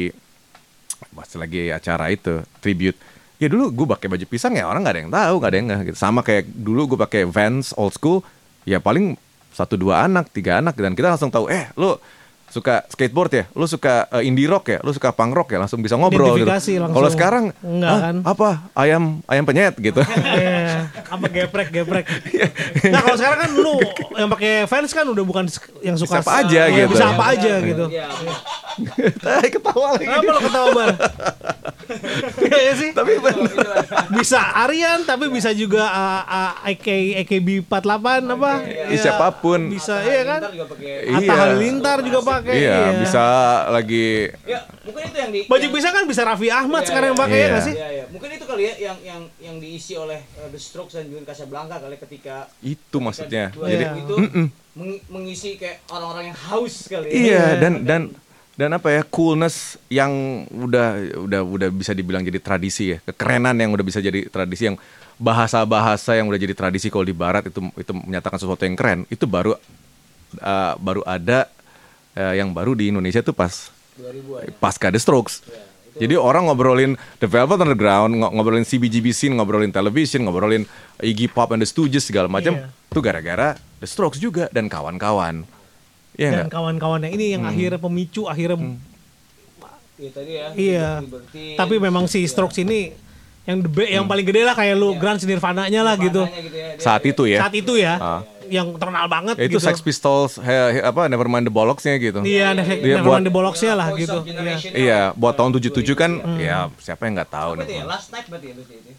[1.08, 3.00] pas lagi acara itu tribute
[3.36, 5.66] ya dulu gue pakai baju pisang ya orang nggak ada yang tahu nggak ada yang
[5.68, 5.98] nggak gitu.
[5.98, 8.24] Sama kayak dulu gue pakai Vans old school
[8.64, 9.14] ya paling
[9.56, 11.96] satu dua anak tiga anak dan kita langsung tahu eh lo
[12.56, 15.78] suka skateboard ya, lo suka eh, indie rock ya, lo suka punk rock ya, langsung
[15.78, 16.48] bisa ngobrol gitu.
[16.48, 16.96] Identifikasi langsung.
[16.96, 20.00] Kalau sekarang Enggak "Ah, kan?" apa ayam ayam penyet gitu.
[20.36, 22.04] Iya, apa geprek geprek.
[22.88, 23.76] nah kalau sekarang kan lu
[24.14, 25.44] yang pakai fans kan udah bukan
[25.80, 26.92] yang suka Bisa apa aja Iya, gitu.
[26.92, 27.84] Bisa apa aja gitu.
[27.92, 28.06] Iya,
[29.16, 30.04] Tai ketawa lagi.
[30.04, 30.88] Kenapa lo ketawa bar?
[32.42, 32.90] Iya ya sih.
[32.92, 33.12] Tapi
[34.12, 36.86] Bisa Aryan tapi bisa juga uh, uh, AK
[37.24, 38.52] AKB 48 apa?
[38.62, 39.70] Iya, Iya, siapa pun.
[39.70, 40.40] Bisa iya kan?
[40.42, 41.16] Ntar juga pakai Iya.
[41.16, 42.45] Atta Halilintar juga pakai.
[42.48, 43.24] Iya, bisa
[43.68, 47.08] lagi Ya, mungkin itu yang di Baju yang- bisa kan bisa Raffi Ahmad Iya, sekarang
[47.08, 47.48] yang iya, pakai ya iya.
[47.48, 47.74] nggak sih?
[47.74, 48.04] Iya, iya.
[48.06, 51.76] Mungkin itu kali ya yang yang yang diisi oleh uh, The Strokes dan Julian Casablanca
[51.76, 53.50] kali ketika itu maksudnya.
[53.50, 53.90] ketika Jadi Iya.
[53.98, 54.14] itu
[54.72, 57.14] meng- mengisi kayak orang-orang yang haus kali ya.
[57.14, 58.02] Iya dan dan
[58.54, 60.12] dan apa ya coolness yang
[60.48, 64.76] udah udah udah bisa dibilang jadi tradisi ya kekerenan yang udah bisa jadi tradisi yang
[65.16, 69.24] bahasa-bahasa yang udah jadi tradisi kalau di barat itu itu menyatakan sesuatu yang keren itu
[69.24, 69.56] baru
[70.38, 71.48] uh, baru ada
[72.16, 74.08] uh, yang baru di Indonesia tuh pas 2000
[74.42, 74.56] ya.
[74.56, 75.44] pasca The Strokes.
[75.96, 81.48] Jadi orang ngobrolin The Velvet Underground, ngo- ngobrolin CBGB scene, ngobrolin television, ngobrolin Iggy Pop
[81.50, 82.52] and the Stooges segala macam.
[82.52, 82.68] Iya.
[82.68, 85.48] Itu gara-gara The Strokes juga dan kawan-kawan.
[86.12, 86.44] Iya Dan?
[86.44, 86.52] Hmm.
[86.52, 88.56] kawan-kawannya ini yang akhirnya pemicu akhirnya
[89.96, 90.46] Iya tadi ya.
[90.52, 90.88] Iya.
[91.00, 92.92] Liberty, Tapi memang si Strokes ini
[93.46, 94.10] yang the be- yang Hmm.
[94.10, 96.22] paling gede lah kayak lu Grunge Nirvana-nya lah gitu.
[96.22, 96.68] Nirvana-nya gitu ya.
[96.68, 97.38] Dia- Saat itu ya.
[97.40, 98.20] Saat itu ya, Ah.
[98.46, 99.62] yang terkenal banget Ya, itu gitu.
[99.62, 102.20] Sex Pistols, he- he- apa Nevermind the Bollocks-nya gitu.
[102.20, 102.82] Iya, Iya, Never iya.
[102.96, 104.18] Nevermind Buat- the Bollocks-nya lah gitu.
[104.72, 105.10] Iya, lah.
[105.14, 106.38] buat tahun 77 kan, Hmm.
[106.38, 107.66] ya siapa yang nggak tahu itu ya?
[107.66, 107.82] nih.
[107.84, 108.92] Last night berarti ya itu.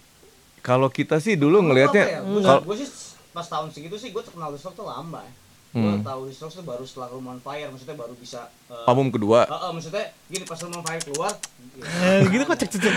[0.59, 2.19] Kalau kita sih dulu ngelihatnya, ya?
[2.21, 2.87] Gua- kalau Gua sih
[3.29, 5.31] pas tahun segitu sih gue terkenal The Strokes tuh lama ya.
[5.69, 9.07] gue tahu The Strokes tuh baru setelah Room on Fire maksudnya baru bisa eh, Album
[9.09, 9.39] kedua.
[9.41, 11.33] eh, eh, maksudnya gini pas on Fire keluar
[11.77, 12.95] Eh, gitu kok cek cek cek.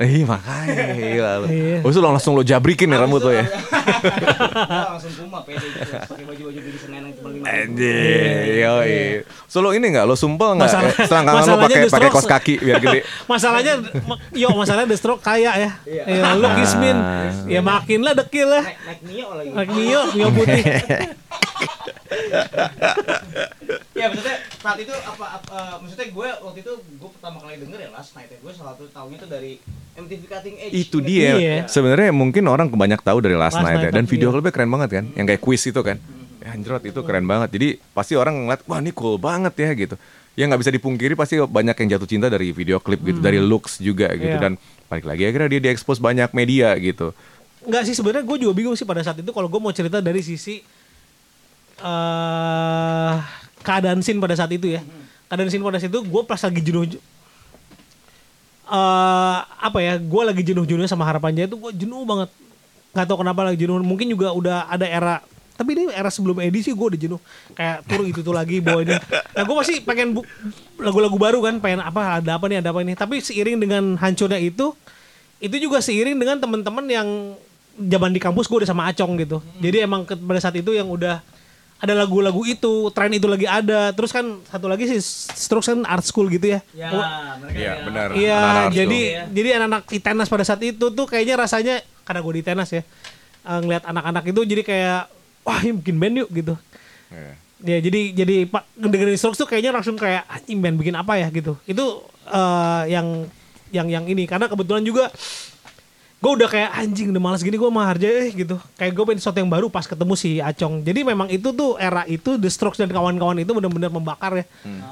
[0.00, 1.46] Eh makanya gila lu.
[1.46, 1.84] Iya.
[1.84, 3.44] Oh, itu lo langsung lo jabrikin ya rambut lo ya.
[3.44, 7.76] Gua langsung kuma pede gitu pakai baju-baju di Senen yang cuma lima ribu.
[7.76, 8.96] Anjir, yoi.
[9.44, 10.64] So lo ini nggak lo sumpel nggak?
[10.64, 13.00] Masalah- Eh, Selangkangan lo pakai pakai kos kaki biar gede.
[13.28, 15.70] Masalahnya, ma- yo masalahnya The Stroke kaya ya.
[15.84, 16.02] Iya.
[16.08, 16.96] Ya, lu Kismin,
[17.44, 18.64] ya makin lah dekil lah.
[18.64, 20.64] naik naik Mio lagi Naik Mio, Mio putih.
[23.98, 27.78] ya maksudnya saat itu apa, apa eh, maksudnya gue waktu itu gue pertama kali denger
[27.84, 29.52] ya Last Night ya gue salah satu tahunya tuh dari
[29.98, 31.30] MTV Cutting Edge Itu Ingat dia.
[31.34, 31.56] Iya.
[31.66, 33.90] Sebenarnya mungkin orang kebanyak tahu dari Last, Last Night, ya.
[33.90, 34.34] Night, Dan tapi video iya.
[34.38, 35.04] klipnya keren banget kan.
[35.18, 35.96] Yang kayak quiz itu kan.
[36.38, 37.48] Ya, anjrot itu keren banget.
[37.58, 39.96] Jadi pasti orang ngeliat, wah ini cool banget ya gitu.
[40.38, 43.82] Ya nggak bisa dipungkiri pasti banyak yang jatuh cinta dari video klip gitu, dari looks
[43.82, 44.38] juga gitu.
[44.38, 44.42] Iya.
[44.46, 44.52] Dan
[44.86, 47.10] balik lagi akhirnya dia diekspos banyak media gitu.
[47.66, 50.22] Enggak sih sebenarnya gue juga bingung sih pada saat itu kalau gue mau cerita dari
[50.22, 50.62] sisi
[51.78, 53.14] eh
[53.62, 54.82] keadaan scene pada saat itu ya.
[55.30, 56.96] Keadaan scene pada saat itu gue pas lagi jenuh eh
[59.42, 59.98] apa ya?
[59.98, 62.28] Gue lagi jenuh-jenuhnya sama harapan jaya itu gue jenuh banget.
[62.96, 63.80] Gak tau kenapa lagi jenuh.
[63.80, 65.22] Mungkin juga udah ada era
[65.58, 67.18] tapi ini era sebelum edisi gue udah jenuh
[67.58, 68.94] kayak tur itu tuh lagi bawa ini
[69.34, 70.14] nah gue masih pengen
[70.78, 74.38] lagu-lagu baru kan pengen apa ada apa nih ada apa nih tapi seiring dengan hancurnya
[74.38, 74.70] itu
[75.42, 77.34] itu juga seiring dengan teman-teman yang
[77.78, 79.38] zaman di kampus gue udah sama Acong gitu.
[79.62, 81.22] Jadi emang pada saat itu yang udah
[81.78, 83.94] ada lagu-lagu itu, tren itu lagi ada.
[83.94, 84.98] Terus kan satu lagi sih
[85.34, 86.60] Strokes kan art school gitu ya.
[86.74, 87.02] ya Oh,
[87.38, 87.74] mereka Iya, ya.
[87.86, 88.08] benar.
[88.12, 89.26] Iya, art jadi school.
[89.32, 92.82] jadi anak-anak ITENAS pada saat itu tuh kayaknya rasanya karena gue di ITENAS ya.
[93.40, 95.00] eh, ngeliat anak-anak itu jadi kayak
[95.40, 96.54] wah ini bikin band yuk gitu.
[97.08, 97.32] Iya.
[97.58, 101.30] Ya jadi jadi pak dengerin Strokes tuh kayaknya langsung kayak anjing band bikin apa ya
[101.30, 101.54] gitu.
[101.62, 103.30] Itu eh, yang
[103.68, 105.14] yang yang ini karena kebetulan juga
[106.18, 108.58] gue udah kayak anjing udah malas gini gue mah harja eh gitu.
[108.74, 110.82] Kayak gue pengen sesuatu yang baru pas ketemu si Acong.
[110.82, 114.44] Jadi memang itu tuh era itu The Strokes dan kawan-kawan itu benar-benar membakar ya.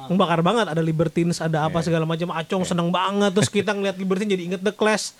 [0.07, 0.71] Membakar banget.
[0.71, 2.31] Ada Libertines ada apa segala macam.
[2.31, 5.19] Acong seneng banget terus kita ngeliat Libertines jadi inget The Clash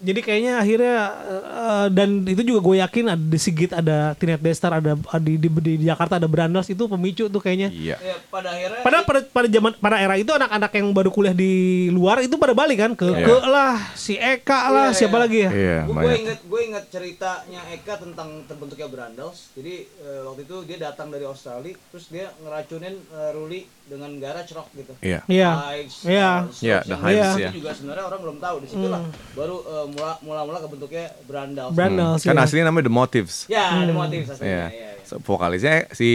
[0.00, 0.96] jadi kayaknya akhirnya
[1.44, 5.48] eh, dan itu juga gue yakin ada di Sigit ada Tinet Destar ada di, di,
[5.48, 7.96] di Jakarta ada Brandals itu pemicu tuh kayaknya Iya.
[7.96, 11.52] Ya, pada akhirnya pada pada pada zaman pada era itu anak-anak yang baru kuliah di
[11.88, 13.26] luar itu pada balik kan ke Iya.
[13.26, 15.22] ke lah si Eka lah Iya, siapa iya.
[15.22, 20.42] lagi ya Iya, gue inget gue inget ceritanya Eka tentang terbentuknya Brandals jadi eh, waktu
[20.42, 25.20] itu dia datang dari Australia terus dia ngeracunin eh, Ruli dengan garage rock gitu Iya.
[25.26, 25.50] Iya.
[25.74, 26.30] Hives, Iya.
[26.46, 27.50] uh, Iya, yang The itu Hives, itu ya.
[27.52, 29.02] juga sebenarnya orang belum tahu di situ lah
[29.34, 32.42] baru eh, mula mula mula kebentuknya Brandals Brandals Kan ya.
[32.42, 33.36] aslinya namanya The Motives.
[33.46, 34.64] ya ada motif aslinya Iya.
[34.66, 34.90] ya, ya.
[35.02, 36.08] So, vokalisnya si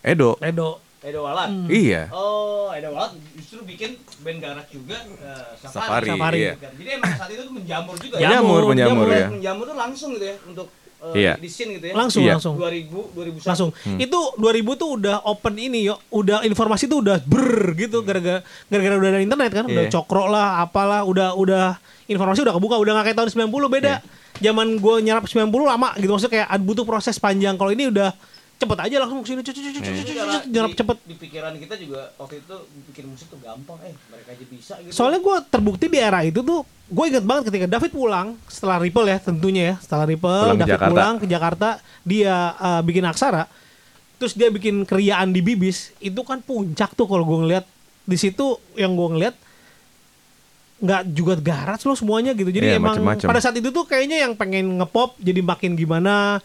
[0.00, 0.36] Edo.
[0.38, 2.08] Edo Edo Walat Iya.
[2.10, 6.08] Oh, Edo Walat justru bikin band garage juga eh, Safari, Safari.
[6.10, 6.38] Safari.
[6.40, 6.52] iya.
[6.56, 9.28] Jadi emang saat itu tuh menjamur juga Menjamur, Dia menjamur, mulai ya.
[9.28, 10.68] Menjamur tuh langsung gitu ya untuk
[11.04, 11.32] eh, Iya.
[11.36, 11.94] di scene gitu ya.
[11.94, 12.32] langsung Iya.
[12.34, 13.44] langsung 2000 2001.
[13.44, 18.40] langsung itu 2000 tuh udah open ini yo udah informasi tuh udah ber gitu gara-gara
[18.66, 19.92] gara-gara udah ada internet kan udah Iya.
[19.92, 23.94] cokro lah apalah udah udah informasi udah kebuka udah nggak kayak tahun 90 beda.
[24.42, 27.54] Zaman gue nyerap 90 lama gitu maksudnya kayak butuh proses panjang.
[27.54, 28.10] Kalau ini udah
[28.54, 30.96] cepet aja langsung ke sini cut, cut, Jadi cut, karena cut, nyerap di- cepet.
[31.04, 32.56] Di pikiran kita juga waktu itu
[32.90, 34.92] bikin musik tuh gampang, eh mereka aja bisa gitu.
[34.94, 39.08] Soalnya gue terbukti di era itu tuh gue inget banget ketika David pulang setelah Ripple
[39.08, 40.92] ya tentunya ya setelah Ripple Pulang David Jakarta.
[40.92, 41.68] pulang ke Jakarta
[42.04, 43.48] dia uh, bikin aksara
[44.20, 47.64] terus dia bikin keriaan di Bibis itu kan puncak tuh kalau gue ngeliat.
[48.04, 49.32] Di situ yang gue ngeliat
[50.74, 52.50] nggak juga garat loh semuanya gitu.
[52.50, 53.26] Jadi Iya, emang macem-macem.
[53.26, 56.42] pada saat itu tuh kayaknya yang pengen ngepop jadi makin gimana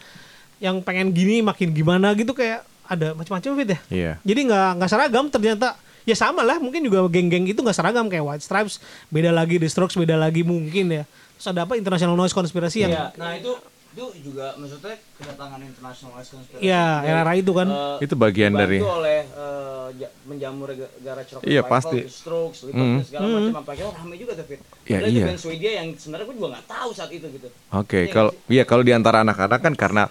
[0.58, 3.78] yang pengen gini makin gimana gitu kayak ada macam-macam fit ya?
[3.88, 4.12] Iya.
[4.20, 5.74] jadi nggak nggak seragam ternyata.
[6.02, 9.68] Ya sama lah mungkin juga geng-geng itu nggak seragam kayak White Stripes beda lagi The
[9.68, 11.04] Strokes beda lagi mungkin ya.
[11.36, 11.76] Terus ada apa?
[11.76, 13.52] International Noise Conspiracy yang Iya, nah itu
[13.90, 16.62] itu juga maksudnya kedatangan International Ice Conspiracy.
[16.62, 17.66] Iya, juga, era-era itu kan.
[17.66, 21.98] eh, Itu bagian dari- oleh eh, ja- menjamur ga- garage rock Iya, pasti.
[22.00, 22.66] The Strokes, Hmm.
[22.70, 24.60] Libertines, segala macam apa akhirnya rame juga Fit.
[24.84, 25.24] Ya, itu iya.
[25.26, 27.48] band Swedia yang sebenarnya gue juga nggak tahu saat itu gitu.
[27.72, 30.04] Oke, Iya kalau iya kalau di antara anak-anak kan karena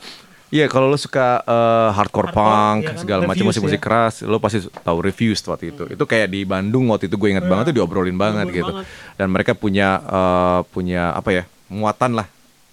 [0.50, 3.86] Iya kalau lo suka eh, hardcore, Hardcore, punk iya kan, segala macam musik-musik ya.
[3.86, 5.86] keras, lo pasti tahu Refused waktu itu.
[5.88, 8.72] Itu kayak di Bandung waktu itu gue ingat banget tuh diobrolin banget Diobrolin gitu.
[8.82, 9.14] banget.
[9.14, 12.26] Dan mereka punya eh, punya apa ya muatan lah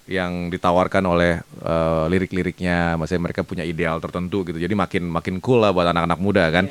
[0.06, 2.94] yang ditawarkan oleh eh, lirik-liriknya.
[2.98, 4.58] Maksudnya mereka punya ideal tertentu gitu.
[4.58, 6.70] Jadi makin makin cool lah buat anak-anak muda kan.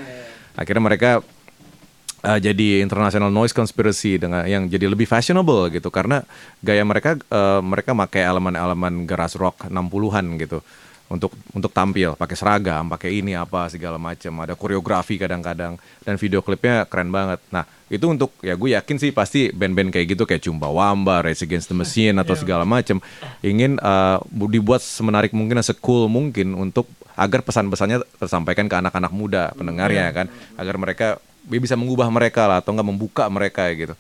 [0.56, 1.12] Akhirnya mereka
[2.26, 6.26] uh, jadi international noise conspiracy dengan yang jadi lebih fashionable gitu karena
[6.60, 10.60] gaya mereka uh, mereka pakai elemen-elemen garage rock 60-an gitu.
[11.06, 12.18] Untuk untuk tampil.
[12.18, 15.78] Pakai seragam, pakai ini apa segala macam, ada koreografi kadang-kadang.
[16.02, 17.41] Dan video klipnya keren banget.
[17.54, 21.46] Nah, itu untuk ya gue yakin sih pasti band-band kayak gitu kayak Cumba Wamba, Race
[21.46, 22.98] Against the Machine atau segala macam
[23.46, 23.78] ingin
[24.34, 30.28] bu- dibuat semenarik mungkin, secool mungkin untuk agar pesan-pesannya tersampaikan ke anak-anak muda pendengarnya kan,
[30.58, 31.08] agar mereka
[31.46, 33.94] bisa mengubah mereka lah atau enggak membuka mereka gitu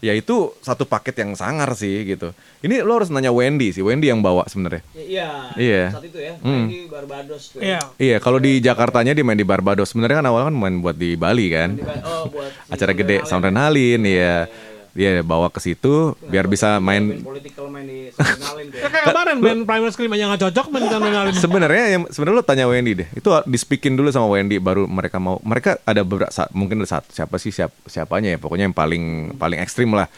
[0.00, 2.32] ya itu satu paket yang sangar sih gitu.
[2.60, 4.80] Ini lo harus nanya Wendy sih, Wendy yang bawa sebenarnya.
[4.92, 5.28] Ya, iya.
[5.54, 5.84] Iya.
[5.92, 7.60] Saat itu ya, main di Barbados tuh.
[7.60, 7.64] ya.
[7.64, 7.80] Iya.
[7.96, 9.88] Iya, kalau di Jakartanya dia main di Barbados.
[9.88, 11.76] Sebenarnya kan awalnya kan main buat di Bali kan.
[11.76, 14.48] Di- Oh, buat si Acara gede Sound Renalin ya.
[14.90, 18.10] Dia bawa ke situ biar bisa main Political main di.
[18.10, 21.34] Kayak kemarin band Primal Scream aja nggak cocok main sama ngalin.
[21.38, 23.08] sebenarnya yang sebenarnya lo tanya Wendy deh.
[23.14, 25.38] Itu di speaking dulu sama Wendy baru mereka mau.
[25.46, 29.62] Mereka ada beberapa mungkin ada satu siapa sih siap, siapanya ya pokoknya yang paling paling
[29.62, 30.10] ekstrim lah.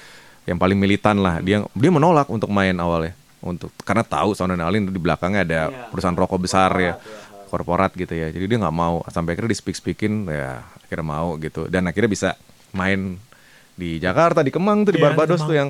[0.49, 1.45] Yang paling militan lah.
[1.45, 3.13] Dia dia menolak untuk main awalnya.
[3.45, 5.91] Untuk karena tahu Sound Renalin di belakangnya ada Iya.
[5.93, 6.97] perusahaan rokok besar ya.
[7.53, 8.33] Korporat gitu ya.
[8.33, 12.09] Jadi dia nggak mau sampai akhirnya di speak speakin ya akhirnya mau gitu dan akhirnya
[12.09, 12.29] bisa
[12.73, 13.21] main
[13.73, 15.49] di Jakarta di Kemang tuh di di Barbados Kemang.
[15.49, 15.69] tuh yang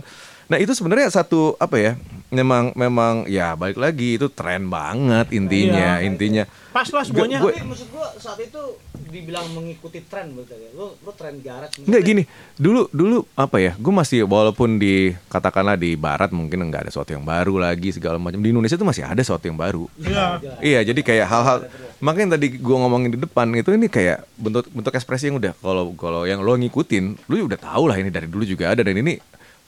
[0.53, 1.93] Nah itu sebenarnya satu apa ya?
[2.29, 6.05] Memang memang ya balik lagi itu tren banget intinya Iya.
[6.05, 6.45] intinya.
[6.69, 7.41] Pas lah semuanya.
[7.41, 8.61] Gue- Tapi maksud gua saat itu
[9.09, 10.69] dibilang mengikuti tren ya.
[10.77, 11.81] Lu lu tren garage.
[11.85, 12.23] Enggak gini,
[12.57, 13.73] dulu dulu apa ya?
[13.81, 18.21] Gue masih walaupun di katakanlah di barat mungkin nggak ada sesuatu yang baru lagi segala
[18.21, 18.41] macam.
[18.41, 19.89] Di Indonesia tuh masih ada sesuatu yang baru.
[19.97, 20.25] Iya.
[20.61, 21.57] Iya, jadi kayak hal-hal
[22.01, 25.93] makanya tadi gua ngomongin di depan itu ini kayak bentuk bentuk ekspresi yang udah kalau
[25.97, 29.17] kalau yang lo ngikutin, lu udah tahu lah ini dari dulu juga ada dan ini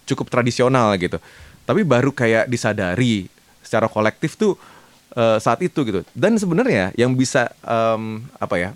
[0.05, 1.17] cukup tradisional gitu.
[1.65, 3.29] Tapi baru kayak disadari
[3.65, 4.57] secara kolektif tuh
[5.17, 6.01] eh, saat itu gitu.
[6.13, 8.71] Dan sebenarnya yang bisa em, apa ya?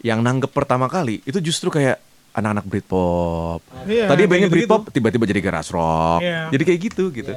[0.00, 3.60] Yang nanggep pertama kali itu justru kayak anak-anak Britpop.
[3.90, 4.50] Iya, Tadi gitu-gitu.
[4.54, 6.22] Britpop tiba-tiba jadi garage rock.
[6.22, 6.48] Iya.
[6.54, 7.32] Jadi kayak gitu gitu.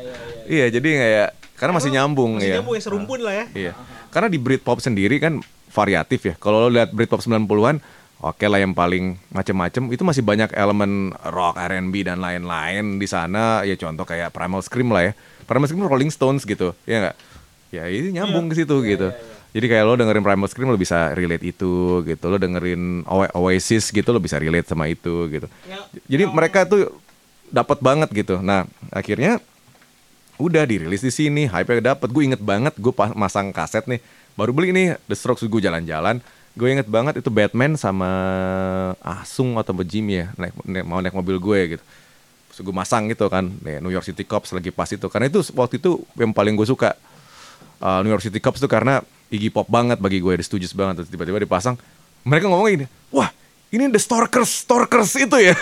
[0.45, 2.55] Iya, jadi kayak karena masih nyambung Masih ya.
[2.59, 3.45] nyambung ya serumpun lah ya.
[3.53, 3.71] Iya.
[4.13, 5.41] Karena di Britpop sendiri kan
[5.73, 6.33] variatif ya.
[6.37, 7.81] Kalau lo lihat Britpop 90-an,
[8.23, 13.61] oke lah yang paling macem-macem itu masih banyak elemen rock, R&B dan lain-lain di sana.
[13.61, 15.13] Ya contoh kayak Primal Scream lah ya.
[15.43, 17.15] Primal Scream Rolling Stones gitu, ya nggak?
[17.69, 19.11] Ya itu nyambung ke situ gitu.
[19.51, 22.25] Jadi kayak lo dengerin Primal Scream lo bisa relate itu gitu.
[22.25, 25.45] Lo dengerin Oa- Oasis gitu lo bisa relate sama itu gitu.
[25.67, 26.89] Yang- Jadi mereka tuh
[27.49, 28.39] dapat banget gitu.
[28.39, 29.37] Nah, akhirnya
[30.35, 32.09] udah dirilis di sini, hype-nya dapet.
[32.09, 34.01] Gue inget banget, gue pas masang kaset nih,
[34.33, 36.17] baru beli nih The Strokes gue jalan-jalan.
[36.53, 38.09] Gue inget banget itu Batman sama
[39.01, 41.83] Asung atau Jimmy ya, naik, naik- mau naik mobil gue gitu.
[42.53, 45.01] Terus gue masang gitu kan, nih, New York City Cops lagi pas itu.
[45.09, 46.93] Karena itu waktu itu yang paling gue suka.
[47.81, 49.01] Uh, New York City Cops tuh karena
[49.33, 51.09] Iggy Pop banget bagi gue, Stooges banget.
[51.09, 51.73] Tiba-tiba dipasang,
[52.21, 53.33] mereka ngomong gini, wah
[53.73, 55.57] ini The Storkers, Storkers itu ya.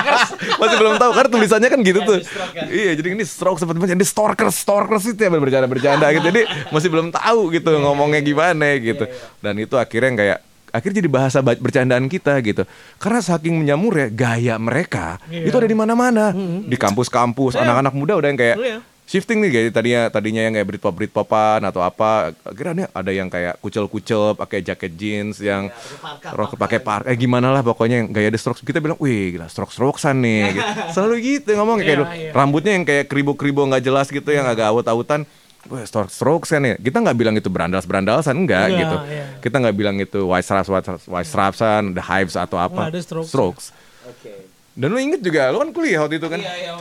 [0.60, 2.18] Masih belum tahu karena tulisannya kan gitu Ya, tuh.
[2.66, 6.26] Iya, jadi ini stroke seperti macam The Storkers, Storkers itu ya bercanda-bercanda gitu.
[6.26, 9.06] Jadi masih belum tahu gitu ngomongnya gimana gitu.
[9.38, 12.66] Dan itu akhirnya kayak akhirnya jadi bahasa ba- bercandaan kita gitu.
[12.96, 15.46] Karena saking menyamur ya gaya mereka Iya.
[15.46, 16.34] itu ada di mana-mana.
[16.60, 18.78] Di kampus-kampus, anak-anak muda udah yang kayak Iya.
[19.02, 23.60] Shifting nih kayak tadinya tadinya yang kayak Britpop Britpopan atau apa akhirnya ada yang kayak
[23.60, 25.68] kucel-kucel pakai jaket jeans yang
[26.32, 29.36] rok parka pakai par eh gimana lah pokoknya yang gaya The Strokes kita bilang wih
[29.36, 30.70] gila Strokes Rocksan nih gitu.
[30.96, 32.30] selalu gitu ngomong kayak Iya, iya.
[32.32, 35.28] rambutnya yang kayak kribo-kribo nggak jelas gitu yang agak awut-awutan
[35.62, 36.74] Wah, Strokes Strokes kan ya.
[36.74, 38.96] Kita nggak bilang itu berandalas-berandalasan enggak Enggak, gitu.
[39.14, 39.24] iya.
[39.38, 40.68] Kita nggak bilang itu White Stripes,
[41.06, 42.90] White Stripes-an, The Hives atau apa.
[42.90, 43.30] Ada Strokes.
[43.30, 43.64] Strokes.
[44.02, 44.50] Oke.
[44.74, 46.42] Dan lu inget juga, lu kan kuliah waktu itu kan.
[46.42, 46.72] Iya, iya.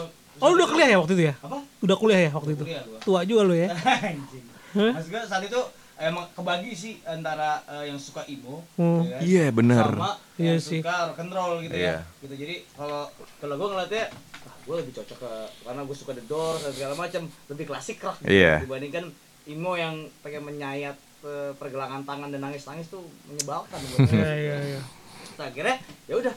[0.42, 1.34] Oh lu udah kuliah ya waktu itu ya?
[1.40, 1.58] Apa?
[1.80, 2.64] Udah kuliah ya waktu itu?
[2.64, 3.00] Kuliah gua.
[3.00, 3.70] Tua juga lu ya?
[4.10, 4.46] Anjing.
[4.74, 5.62] Mas gue saat itu
[5.96, 9.04] emang kebagi sih antara eh, yang suka emo, Hmm.
[9.04, 9.22] ya kan?
[9.22, 9.86] Iya, bener.
[9.86, 10.80] sama Iya yang sih.
[10.82, 11.94] suka rock and roll gitu Iya.
[12.02, 12.18] ya.
[12.20, 12.34] Gitu.
[12.36, 13.02] Jadi kalau
[13.38, 14.06] kalau gue ngeliatnya,
[14.42, 17.98] ah, gue lebih cocok ke karena gue suka The Doors dan segala macam, lebih klasik
[18.00, 18.54] rock gitu, Iya.
[18.60, 19.06] dibandingkan
[19.46, 23.78] emo yang pengen menyayat eh, pergelangan tangan dan nangis-nangis tuh menyebalkan.
[23.78, 24.18] buat gue.
[24.18, 24.82] Iya iya iya.
[25.38, 25.76] Akhirnya
[26.08, 26.34] ya udah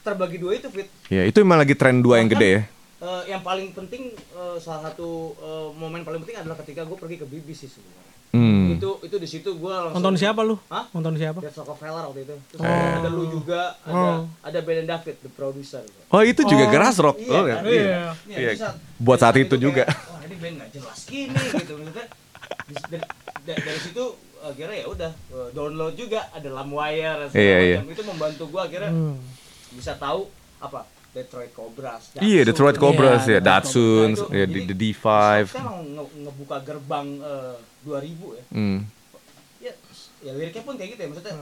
[0.00, 0.90] terbagi dua itu fit.
[1.06, 2.62] Ya, itu emang lagi tren dua yang gede ya.
[2.96, 7.16] Eh, yang paling penting eh, salah satu eh, momen paling penting adalah ketika gue pergi
[7.18, 8.12] ke BBC sebenarnya.
[8.30, 8.66] Hmm.
[8.72, 10.58] Itu itu di situ gue langsung Nonton siapa lu?
[10.66, 10.90] Hah?
[10.90, 11.38] Nonton siapa?
[11.38, 12.34] Death Rockefeller waktu itu.
[12.48, 12.90] Terus Oh.
[12.96, 14.18] ada lu juga, ada Oh.
[14.40, 15.82] ada Ben David, the producer.
[16.08, 16.72] Oh, itu juga Oh.
[16.98, 17.16] rock.
[17.16, 17.62] Iya, Oh, kan?
[17.62, 17.70] iya.
[17.70, 17.98] Iya.
[18.26, 18.50] Iya, Iya.
[18.56, 19.84] saat- Buat di saat itu juga.
[19.84, 22.06] kayak, Wah ini band gak jelas gini gitu maksudnya.
[22.64, 22.98] Dari,
[23.44, 24.04] da- dari situ
[24.40, 27.76] akhirnya ya udah eh, download juga ada Lamwire dan segala Iya, iya.
[27.78, 27.90] macam.
[27.90, 29.16] Itu membantu gua akhirnya Hmm.
[29.70, 30.26] bisa tahu
[30.58, 32.02] apa Detroit Cobras.
[32.16, 32.48] Iya, Datsun.
[32.48, 35.06] Detroit Cobras Iya, ya, Datsun, ya, jadi, the, the D5.
[35.46, 38.44] Kita emang nge- ngebuka gerbang eh, 2000 ya.
[38.50, 38.78] Hmm.
[39.58, 39.72] ya,
[40.20, 41.34] ya liriknya pun kayak gitu ya maksudnya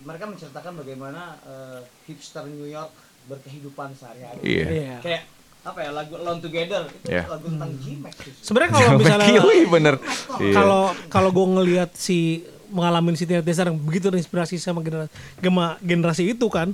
[0.00, 2.88] mereka menceritakan bagaimana eh, hipster New York
[3.26, 4.64] berkehidupan sehari-hari Iya.
[4.66, 4.96] Iya.
[5.00, 5.22] kayak
[5.60, 7.28] apa ya lagu Alone Together itu Iya.
[7.28, 8.32] lagu tentang G-Max tuh.
[8.40, 9.94] Sebenarnya kalau misalnya Kiwi bener.
[10.40, 10.54] Iya.
[10.54, 15.74] kalau kalau gue ngelihat si mengalami si Tina Turner yang begitu terinspirasi sama generasi gema,
[15.80, 16.70] generasi itu kan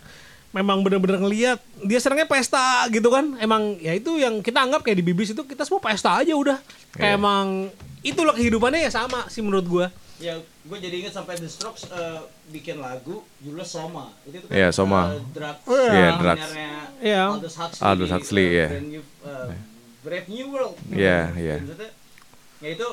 [0.56, 4.96] memang bener-bener ngelihat dia senangnya pesta gitu kan emang ya itu yang kita anggap kayak
[4.96, 6.56] di bibis itu kita semua pesta aja udah
[6.90, 7.14] kayak Iya.
[7.14, 7.68] emang
[8.00, 12.20] itulah kehidupannya ya sama sih menurut gue Ya, gue jadi inget sampai The Strokes eh,
[12.48, 14.16] bikin lagu judulnya Soma.
[14.24, 15.12] Itu tuh kan Iya, Soma.
[15.12, 15.60] eh, drugs.
[15.62, 15.92] Oh, iya.
[15.92, 16.48] Iya, drugs.
[17.04, 17.22] Iya.
[17.28, 17.84] Aldous Huxley.
[17.84, 18.66] Aldous Huxley, eh, iya.
[18.72, 19.46] Brand New, eh,
[20.00, 20.74] Brave New World.
[20.88, 21.56] Iya, iya.
[21.60, 21.90] Maksudnya,
[22.64, 22.88] ya itu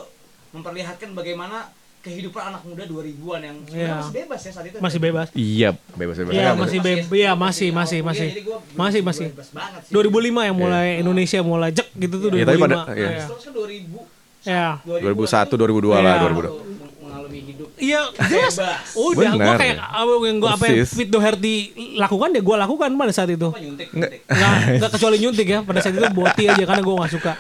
[0.52, 1.72] memperlihatkan bagaimana
[2.04, 3.96] kehidupan anak muda 2000-an yang Iya.
[3.98, 4.76] masih bebas ya saat itu.
[4.78, 6.32] masih bebas Iya, bebas-bebas.
[6.32, 6.54] Iya, aja.
[6.54, 7.06] masih bebas.
[7.10, 8.28] Iya, masih, masih, masih.
[8.44, 9.28] gua Masih, bebas- masih.
[9.32, 9.92] bebas banget sih.
[9.94, 13.24] 2005 yang mulai Indonesia mulai jek gitu tuh 2005 Iya, tapi pada- iya.
[13.24, 14.00] Strokes kan 2000
[14.44, 16.22] ya 2001, 2001, 2002 lah, Iya.
[16.22, 16.52] 2002.
[17.00, 18.54] mengalami hidup Iya, jelas.
[18.54, 18.88] Bebas.
[18.94, 19.58] Udah, gua Benar.
[19.58, 20.76] kayak apa yang gua apa yang.
[20.86, 21.56] Fit Doherty
[21.96, 23.44] lakukan ya gua lakukan pada saat itu.
[23.46, 24.12] apa nyuntik Nggak.
[24.12, 24.20] nyuntik.
[24.30, 25.60] Nggak, nggak kecuali nyuntik ya.
[25.62, 27.34] Pada saat itu boti aja karena gua nggak suka.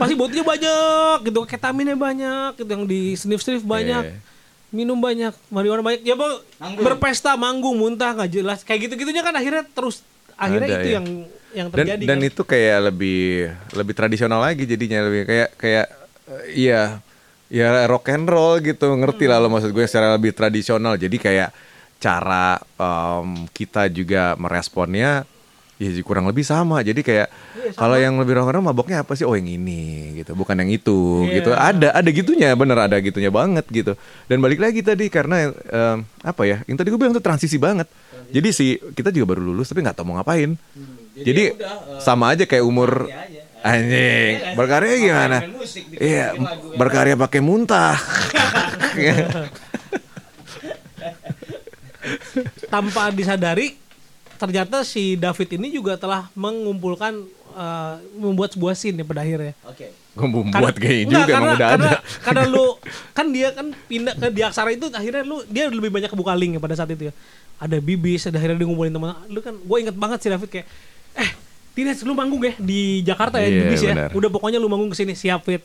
[0.00, 4.04] Pasti botinya banyak gitu, ketaminnya banyak, gitu yang di sniff-sniff banyak.
[4.12, 4.18] Iya.
[4.74, 6.02] Minum banyak, marijuana banyak.
[6.02, 6.84] Ya Bang, Manggung.
[6.84, 8.58] berpesta, manggung, muntah nggak jelas.
[8.66, 10.02] Kayak gitu-gitunya kan akhirnya terus
[10.36, 10.96] akhirnya Ada, itu ya.
[11.00, 11.06] yang
[11.56, 12.28] yang dan terjadi dan kan.
[12.28, 13.24] itu kayak lebih
[13.72, 15.86] lebih tradisional lagi jadinya lebih kayak kayak
[16.28, 17.00] eh, iya
[17.48, 21.50] ya rock and roll gitu ngerti lah lo maksud gue secara lebih tradisional jadi kayak
[21.96, 25.24] cara em, kita juga meresponnya
[25.76, 26.80] ya kurang lebih sama.
[26.80, 27.28] Jadi kayak
[27.76, 29.28] kalau yang lebih roll maboknya apa sih?
[29.28, 30.32] Oh yang ini gitu.
[30.32, 31.34] Bukan yang itu Iya.
[31.40, 31.50] gitu.
[31.52, 32.56] Ada ada gitunya.
[32.56, 33.92] Bener ada gitunya banget gitu.
[34.28, 37.88] Dan balik lagi tadi karena em, apa ya yang tadi gue bilang tuh transisi banget.
[38.32, 40.56] Jadi si kita juga baru lulus tapi nggak tahu mau ngapain.
[41.16, 43.40] Jadi jadi ya udah, eh, sama aja kayak umur aja.
[43.64, 44.32] anjing.
[44.58, 45.38] Berkarya gimana?
[45.96, 46.42] Iya ya.
[46.76, 47.96] berkarya pakai muntah.
[52.72, 53.74] tanpa disadari
[54.36, 57.24] ternyata si David ini juga telah mengumpulkan
[57.56, 59.56] eh, membuat sebuah scene ya pada akhirnya.
[59.64, 59.90] Oke.
[60.16, 61.98] Gue membuat kayak Enggak, juga emang udah karena, ada.
[62.24, 62.64] Karena lu
[63.16, 66.56] kan dia kan pindah ke di aksara itu akhirnya lu dia lebih banyak kebuka link
[66.56, 67.14] ya pada saat itu ya.
[67.56, 69.16] Ada bibis, ada akhirnya dia ngumpulin teman.
[69.28, 70.66] Lu kan gue inget banget si David kayak
[71.16, 71.30] eh
[71.76, 73.94] Tines lu manggung ya di Jakarta ya di Iya, bibis ya.
[74.16, 75.60] Udah pokoknya lu manggung ke sini siap fit.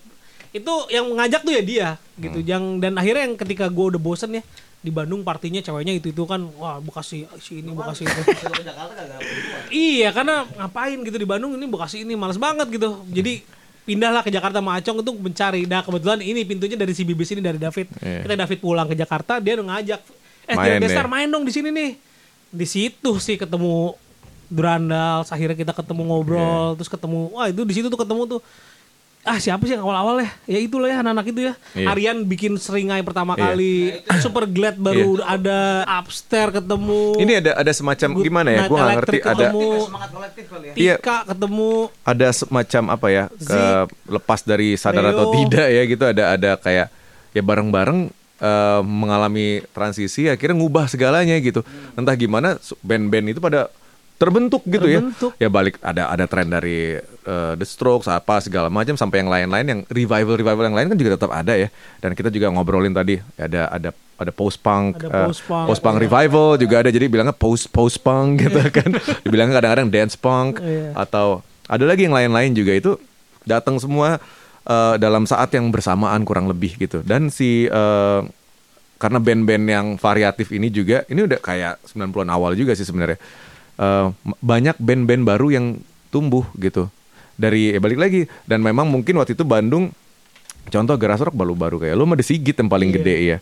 [0.51, 1.88] Itu yang ngajak tuh ya dia
[2.19, 2.43] gitu.
[2.43, 2.47] Hmm.
[2.51, 4.43] Yang dan akhirnya yang ketika gue udah bosen ya
[4.82, 8.22] di Bandung partinya ceweknya itu itu kan wah Bekasi si ini Bekasi itu.
[9.70, 13.06] Iya karena ngapain gitu di Bandung ini Bekasi ini males banget gitu.
[13.13, 13.46] Jadi
[13.86, 15.70] pindahlah ke Jakarta sama Acong itu mencari.
[15.70, 17.94] Nah kebetulan ini pintunya dari si Bibis ini dari David.
[18.02, 18.26] Iya.
[18.26, 20.02] Kita David pulang ke Jakarta dia udah ngajak.
[20.50, 21.12] Eh Main Destar deh.
[21.13, 21.91] main dong di sini nih.
[22.50, 23.94] Di situ sih ketemu
[24.50, 25.22] Durandal.
[25.30, 26.74] Akhirnya kita ketemu ngobrol.
[26.82, 28.41] Terus ketemu wah itu di situ tuh ketemu tuh.
[29.21, 30.29] Ah siapa sih yang awal-awal ya?
[30.49, 31.53] Ya itulah ya anak-anak itu ya.
[31.77, 31.93] Iya.
[31.93, 33.53] Aryan bikin seringai pertama Iya.
[33.53, 33.75] kali.
[34.17, 37.21] Super Glad baru ada Upstairs ketemu.
[37.21, 38.62] Ini ada ada semacam Good gimana ya?
[38.65, 39.62] Gue nggak ngerti Electric ada ketemu.
[39.62, 40.73] Kayak semangat kolektif kali ya.
[40.73, 40.95] Iya.
[40.97, 41.69] Tika ketemu
[42.01, 43.23] ada semacam apa ya?
[43.29, 43.62] Ke,
[44.10, 45.34] lepas dari sadar atau Leo.
[45.38, 46.88] tidak ya gitu ada ada kayak
[47.31, 47.99] ya bareng-bareng
[48.41, 51.62] eh, mengalami transisi akhirnya ngubah segalanya gitu.
[51.93, 53.69] Entah gimana band-band itu pada
[54.21, 55.31] terbentuk gitu Terbentuk.
[55.36, 55.41] ya.
[55.41, 59.65] Ya balik ada ada tren dari eh, The Strokes apa segala macam sampai yang lain-lain
[59.65, 61.73] yang revival revival yang lain kan juga tetap ada ya.
[61.97, 65.34] Dan kita juga ngobrolin tadi ada ada ada post punk, Ada
[65.65, 65.97] post-punk.
[65.97, 68.93] revival juga ada jadi bilangnya post post punk gitu kan.
[69.25, 70.93] Dibilangnya kadang-kadang dance punk Iya.
[70.93, 72.91] atau ada lagi yang lain-lain juga itu
[73.41, 74.21] datang semua
[74.62, 77.01] eh, dalam saat yang bersamaan kurang lebih gitu.
[77.01, 78.21] Dan si eh,
[79.01, 83.17] karena band-band yang variatif ini juga ini udah kayak 90-an awal juga sih sebenarnya.
[83.75, 85.65] Eh, m- banyak band-band baru yang
[86.10, 86.91] tumbuh gitu.
[87.36, 89.89] Dari ya balik lagi dan memang mungkin waktu itu Bandung
[90.67, 93.38] contoh Geras Rock baru-baru kayak lu mah Sigit yang paling gede ya.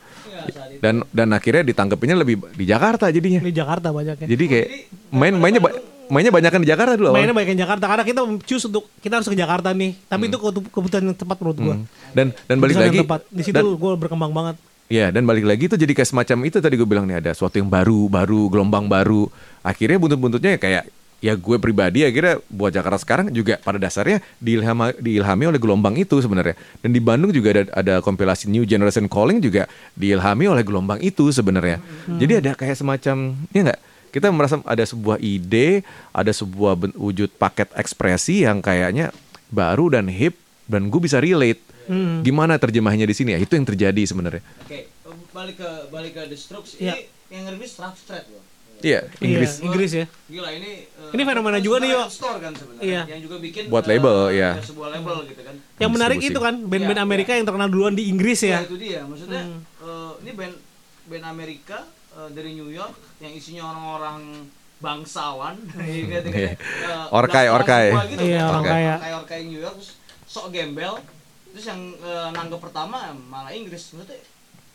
[0.79, 3.43] Dan dan akhirnya ditangkepinnya lebih di Jakarta jadinya.
[3.43, 4.23] di Jakarta banyaknya.
[4.23, 4.67] Jadi kayak
[5.11, 5.75] main mainnya ba-
[6.07, 7.11] mainnya banyak kan di Jakarta dulu.
[7.11, 9.99] Mainnya banyak yang Jakarta karena kita choose untuk kita harus ke Jakarta nih.
[10.07, 11.75] Tapi itu ketu- keputusan yang tepat menurut gua.
[11.75, 11.85] Hmm.
[12.15, 13.27] Dan dan balik Keputusan lagi.
[13.29, 14.55] Di situ dan, gua berkembang banget.
[14.89, 17.61] Ya dan balik lagi itu jadi kayak semacam itu tadi gue bilang nih ada sesuatu
[17.61, 19.29] yang baru, baru gelombang baru.
[19.61, 25.51] Akhirnya buntut-buntutnya kayak ya gue pribadi akhirnya buat Jakarta sekarang juga pada dasarnya diilham diilhami
[25.51, 26.57] oleh gelombang itu sebenarnya.
[26.81, 31.29] Dan di Bandung juga ada ada kompilasi New Generation Calling juga diilhami oleh gelombang itu
[31.29, 31.77] sebenarnya.
[32.09, 37.69] Jadi ada kayak semacam ya enggak kita merasa ada sebuah ide, ada sebuah wujud paket
[37.77, 39.13] ekspresi yang kayaknya
[39.53, 40.33] baru dan hip
[40.65, 41.61] dan gue bisa relate.
[41.89, 42.21] Hmm.
[42.21, 43.39] Gimana terjemahnya di sini ya?
[43.39, 44.45] Itu yang terjadi sebenarnya.
[44.61, 44.85] Oke,
[45.31, 46.93] balik ke balik ke The Strokes Iya.
[46.93, 48.43] ini yang ngerbis Rough Street loh.
[48.79, 49.51] Iya, Inggris.
[49.51, 50.05] Iya, Inggris ya.
[50.29, 52.01] Gila ini eh, Ini fenomena juga nih, Yo.
[52.07, 52.79] Store kan sebenarnya.
[52.79, 53.01] Iya.
[53.09, 54.49] Yang juga bikin Buat eh, label, iya.
[54.55, 55.55] sebuah label gitu kan.
[55.75, 58.59] Yang menarik itu kan band-band Iya, Amerika yang terkenal duluan di Inggris Ya, ya.
[58.63, 59.01] itu dia.
[59.03, 59.59] Maksudnya Hmm.
[59.83, 60.55] eh, ini band
[61.09, 61.77] band Amerika
[62.13, 64.47] eh, dari New York yang isinya orang-orang
[64.79, 65.55] bangsawan
[66.07, 66.31] gitu kan.
[66.31, 66.51] Iya.
[66.55, 67.85] Eh, Orkai, orkai.
[68.07, 68.47] gitu Iya, kan.
[68.47, 68.79] orang Orkai.
[68.79, 68.93] kaya.
[68.95, 69.77] orkai orkai New York
[70.23, 70.93] sok gembel
[71.49, 74.19] terus yang eh, nanggep pertama malah Inggris maksudnya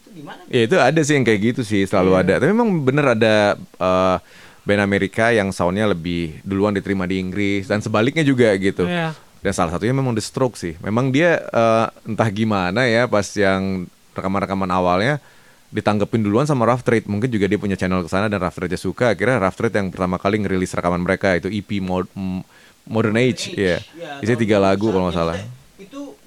[0.00, 2.20] itu gimana Ya itu ada sih yang kayak gitu sih selalu Iya.
[2.20, 2.34] ada.
[2.38, 4.16] Tapi memang bener ada eh,
[4.62, 8.84] band Amerika yang soundnya lebih duluan diterima di Inggris dan sebaliknya juga gitu.
[8.84, 9.12] Iya.
[9.40, 10.74] Dan salah satunya memang The Strokes sih.
[10.78, 15.20] Memang dia eh, entah gimana ya pas yang rekaman-rekaman awalnya
[15.68, 17.04] ditanggepin duluan sama Rough Trade.
[17.04, 19.10] Mungkin juga dia punya channel ke sana dan Rough Trade suka.
[19.10, 22.44] Akhirnya Rough Trade yang pertama kali ngerilis rekaman mereka itu EP Mod- M-
[22.84, 23.80] Modern Age, ya.
[24.20, 24.92] Isinya tahun tiga lagu 2001.
[24.92, 25.36] kalau nggak salah.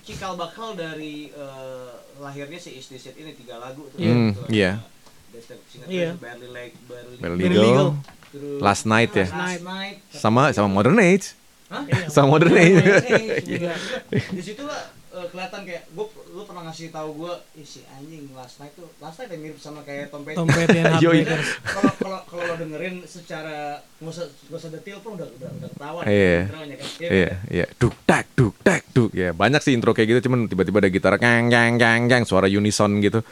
[0.08, 3.99] Cikal bakal dari eh, lahirnya si Is This It ini tiga lagu tuh.
[3.99, 4.41] Hmm, Gitu.
[4.49, 4.80] iya.
[5.30, 6.10] The single Iya.
[6.10, 7.88] terus Barely Like Barely, Barely Legal, Legal.
[8.30, 9.28] terus Last Night ya.
[9.28, 9.95] Last Night.
[10.10, 11.36] Sama sama Modern Age.
[11.68, 11.84] Hah?
[12.08, 12.80] Sama Modern Age.
[13.51, 13.76] Iya.
[14.10, 14.80] Di situ lah
[15.12, 16.05] eh, kelihatan kayak gue
[16.38, 19.57] lu pernah ngasih tahu gue "Ih, si anjing Last Night tuh Last Night yang mirip
[19.57, 20.38] sama kayak Tom Petty.
[20.38, 21.25] Tom Petty and Yoi.
[21.25, 21.49] Heartbreakers.
[21.65, 23.57] kalau kalau kalau lo dengerin secara
[23.97, 26.38] nggak usah nggak usah detail pun udah udah udah ketahuan Iya.
[26.45, 26.88] intronya kan.
[26.95, 27.38] Iya, Iya, kan?
[27.49, 27.65] iya.
[27.73, 29.09] Duk tak, duk tak, duk.
[29.11, 32.45] Ya, banyak sih intro kayak gitu, cuman tiba-tiba ada gitar kang kang kang kang suara
[32.45, 33.25] unison gitu.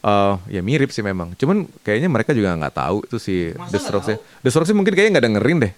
[0.00, 1.32] Eh, ya mirip sih memang.
[1.36, 3.34] Cuman kayaknya mereka juga nggak tahu itu si
[3.72, 4.08] The Strokes.
[4.08, 4.16] ya.
[4.44, 5.72] The Strokes sih mungkin kayaknya nggak dengerin deh.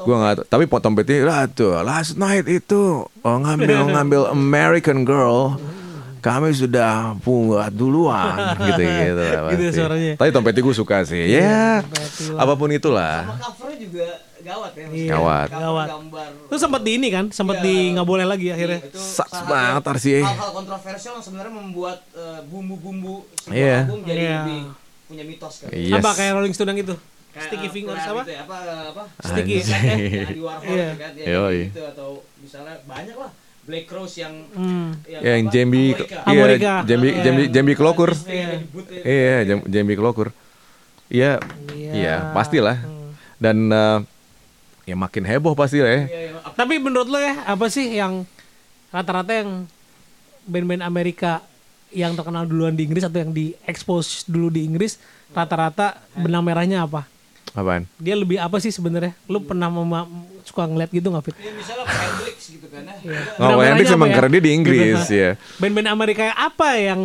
[0.00, 0.44] Gua nggak tahu.
[0.48, 5.60] Tapi Tom Petty, lah tuh, last night itu oh, ngambil ngambil American Girl.
[6.22, 10.12] Kami sudah buat duluan gitu gitu lah Gitu suaranya.
[10.14, 11.18] Tapi Tom Petty gue suka sih.
[11.28, 12.46] Ya, Petty lah.
[12.46, 13.26] apa pun itulah.
[13.26, 14.06] sama covernya juga
[14.40, 14.86] gawat ya.
[14.88, 15.48] Iya, Gawat.
[15.50, 15.88] Gawat.
[15.88, 17.64] gambar Itu sempat di ini kan, sempat Iya.
[17.64, 18.78] di nggak boleh lagi akhirnya.
[18.88, 20.20] Sucks salah banget, RCA.
[20.24, 23.78] hal-hal kontroversial yang sebenarnya membuat eh, bumbu-bumbu sebuah Iya.
[23.82, 24.38] album jadi Iya.
[24.40, 24.60] lebih
[25.04, 25.94] punya mitos kan Yes.
[25.96, 26.94] Apa kayak Rolling Stone yang itu?
[27.32, 28.22] Kayak, Sticky eh, Fingers apa?
[28.22, 28.56] gitu ya, apa
[28.92, 29.56] apa Sticky.
[29.58, 29.80] Kan,
[30.22, 30.84] Andy Warhol Iya.
[30.84, 32.08] ya kan ya, gitu atau
[32.38, 33.30] misalnya banyak lah
[33.62, 34.90] Black Rose yang Hmm.
[35.04, 36.16] yang apa, Jambi Amerika.
[36.24, 36.72] iya Amerika.
[36.82, 37.22] Jambi Iya.
[37.22, 38.48] Jambi Jambi Klokur Iya.
[38.56, 39.02] Debut ya.
[39.04, 40.28] iya Jam- Jambi Klokur
[41.08, 41.32] iya
[41.70, 41.90] Iya.
[41.92, 43.14] iya pastilah Hmm.
[43.38, 43.98] dan eh,
[44.84, 46.40] ya makin heboh pasti lah ya Iya, iya.
[46.52, 48.26] Tapi menurut lo ya apa sih yang
[48.88, 49.64] rata-rata yang
[50.42, 51.40] band-band Amerika
[51.88, 54.98] yang terkenal duluan di Inggris atau yang di expose dulu di Inggris
[55.30, 57.06] rata-rata benang merahnya apa?
[57.52, 59.12] Apaan Dia lebih apa sih sebenarnya?
[59.26, 60.08] Lu pernah mema-
[60.42, 61.36] suka ngeliat gitu nggak Fit?
[61.36, 62.94] Ya, misalnya Hendrix gitu kan ya.
[63.02, 63.20] Iya.
[63.38, 65.30] Oh, Hendrix emang apa karena dia di Inggris, ya.
[65.56, 67.00] Band-band Amerika yang apa yang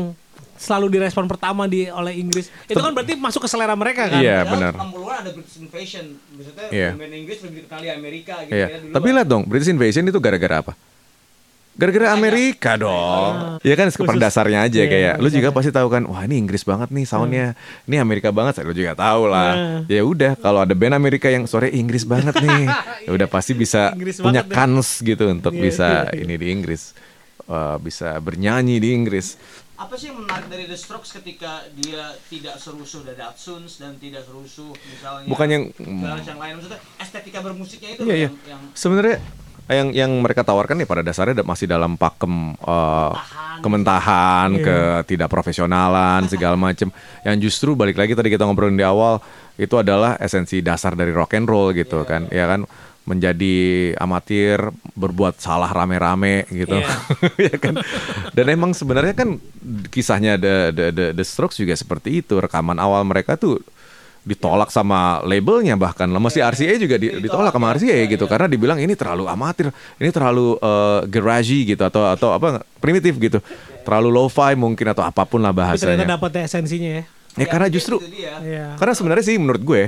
[0.58, 2.50] selalu direspon pertama di oleh Inggris?
[2.66, 4.18] Itu kan berarti masuk ke selera mereka kan?
[4.18, 4.74] Iya, benar.
[4.74, 6.06] 60-an ada British Invasion.
[6.34, 6.90] Maksudnya Iya.
[6.94, 8.94] band Inggris lebih dikenal di Amerika gitu iya ya dulu.
[8.94, 10.74] tapi lihat dong British Invasion itu gara-gara apa
[11.78, 13.62] gara-gara Amerika dong.
[13.62, 15.38] Ya kan pada dasarnya aja Iya, kayak lu khusus.
[15.38, 17.54] juga pasti tahu kan wah ini Inggris banget nih soundnya.
[17.86, 19.86] Ini Amerika banget lu juga tahu lah.
[19.86, 22.66] Ya udah kalau ada band Amerika yang sore Inggris banget nih.
[23.08, 24.56] Ya udah pasti bisa Inggris punya banget deh.
[24.58, 26.22] kans gitu untuk Iya, bisa iya, iya.
[26.26, 26.92] ini di Inggris.
[27.40, 29.40] Eh, bisa bernyanyi di Inggris.
[29.78, 34.26] Apa sih yang menarik dari The Strokes ketika dia tidak serusuh dari Hudsuns dan tidak
[34.26, 35.70] serusuh misalnya Bukan yang-
[36.26, 36.54] yang lain?
[36.58, 38.28] Maksudnya estetika bermusiknya itu Iya iya.
[38.28, 39.22] yang, yang Sebenarnya
[39.68, 43.12] yang yang mereka tawarkan ya pada dasarnya da- masih dalam pakem eh,
[43.60, 44.78] kementahan, ke
[45.10, 46.88] tidak profesionalan segala macam.
[47.26, 49.20] Yang justru balik lagi tadi kita ngobrolin di awal
[49.58, 52.64] itu adalah esensi dasar dari rock and roll gitu kan, ya kan?
[53.08, 54.60] Menjadi amatir
[54.94, 56.76] berbuat salah rame-rame gitu.
[57.48, 57.80] Ya kan?
[58.36, 59.40] Dan emang sebenarnya kan
[59.88, 63.64] kisahnya the, the, the, The Strokes juga seperti itu rekaman awal mereka tuh
[64.28, 68.76] ditolak sama labelnya bahkan lah masih RCA juga di- ditolak sama RCA gitu karena dibilang
[68.76, 73.40] ini terlalu amatir ini terlalu eh, garagey gitu atau atau apa primitif gitu
[73.88, 77.04] terlalu lo-fi mungkin atau apa pun lah Tapi ternyata bahasanya dapat ya esensinya ya.
[77.40, 78.04] ya karena justru.
[78.04, 78.76] Iya.
[78.76, 79.82] karena sebenarnya sih menurut gue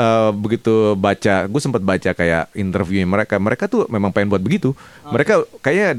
[0.00, 4.72] eh, begitu baca, gue sempat baca kayak interview mereka, mereka tuh memang pengen buat begitu.
[5.04, 5.98] Mereka kayaknya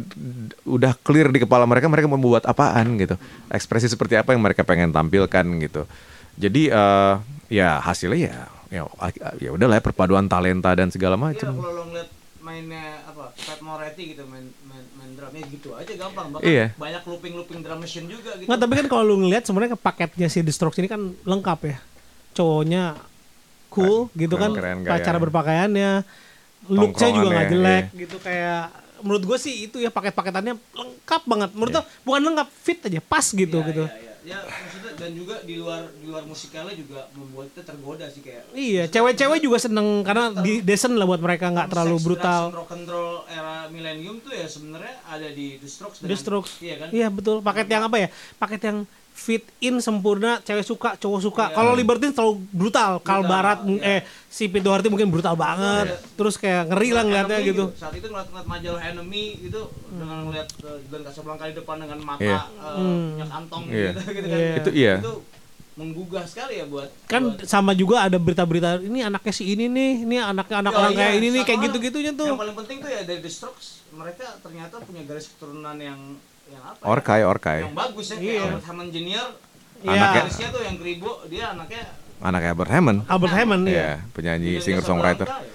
[0.63, 3.19] udah clear di kepala mereka, mereka mau buat apaan gitu,
[3.51, 5.83] ekspresi seperti apa yang mereka pengen tampilkan gitu.
[6.39, 7.13] Jadi eh,
[7.52, 8.38] ya hasilnya ya
[8.72, 8.82] ya
[9.38, 11.52] ya udahlah ya, perpaduan talenta dan segala Iya, macam.
[11.60, 12.10] kalau lo ngeliat
[12.41, 16.66] mainnya apa Pat Moretti gitu main main, main drumnya gitu aja gampang bahkan Iya.
[16.74, 18.47] banyak looping looping drum machine juga gitu.
[18.47, 21.78] Nggak, tapi kan kalau lu ngeliat sebenarnya paketnya si The Strokes ini kan lengkap ya.
[22.32, 22.95] Cowoknya
[23.70, 25.20] cool gitu kan, keren cara gayanya.
[25.20, 25.91] berpakaiannya,
[26.68, 27.99] looknya juga nggak jelek iya.
[28.04, 28.62] gitu kayak
[29.02, 31.49] menurut gue sih itu ya paket-paketannya lengkap banget.
[31.54, 33.84] Menurut gue bukan lengkap fit aja pas gitu Iya, gitu.
[33.86, 34.11] iya, iya.
[34.22, 38.53] Ya maksudnya dan juga di luar di luar musikalnya juga membuat kita tergoda sih kayak
[38.53, 42.43] Iya, cewek-cewek juga seneng karena di decent lah buat mereka nggak terlalu Sex, brutal.
[42.53, 46.51] rock and roll era millennium tuh ya sebenarnya ada di The Strokes The Strokes.
[46.61, 46.88] Iya kan?
[46.93, 47.41] Iya betul.
[47.41, 48.07] Paket yang apa ya?
[48.38, 48.78] Paket yang
[49.22, 51.43] fit in sempurna, cewek suka, cowok suka.
[51.45, 51.55] Iya.
[51.55, 52.97] Kalau Libertine terlalu brutal.
[52.99, 53.78] Kal Brutal, Barat iya.
[53.86, 55.93] eh si Pete Doherty mungkin brutal banget.
[56.17, 57.63] Terus kayak ngeri lah ngeliatnya Enemy gitu.
[57.78, 59.61] Saat itu ngeliat-ngeliat majalah Enemy itu
[59.93, 62.39] dengan ngeliat uh, Glenn Casablanca di depan dengan mata Iya.
[62.57, 62.76] uh,
[63.13, 63.91] punya kantong Iya.
[63.93, 64.39] gitu, gitu kan.
[64.41, 64.55] Iya.
[64.57, 64.95] Itu iya.
[64.97, 65.13] Itu
[65.72, 70.03] menggugah sekali ya buat kan buat- sama juga ada berita-berita ini anaknya si ini nih,
[70.03, 72.28] ini anaknya anak Oh, orang iya, kayak ini nih kayak gitu-gitunya tuh.
[72.28, 75.99] Yang paling penting tuh ya dari The Strokes mereka ternyata punya garis keturunan yang
[76.52, 76.78] yang apa?
[76.78, 76.86] ya?
[76.86, 77.60] Orkai, Orkai.
[77.64, 78.41] Yang bagus ya kayak Iya.
[78.45, 79.28] Albert Hammond Jr.
[79.82, 79.91] Iya.
[79.91, 81.84] Anaknya- tuh yang keribo dia anaknya
[82.22, 82.99] Anak Albert Hammond.
[83.08, 83.74] Albert Hammond ya.
[83.74, 85.26] Iya, penyanyi Julian singer songwriter.
[85.26, 85.49] Casablanca,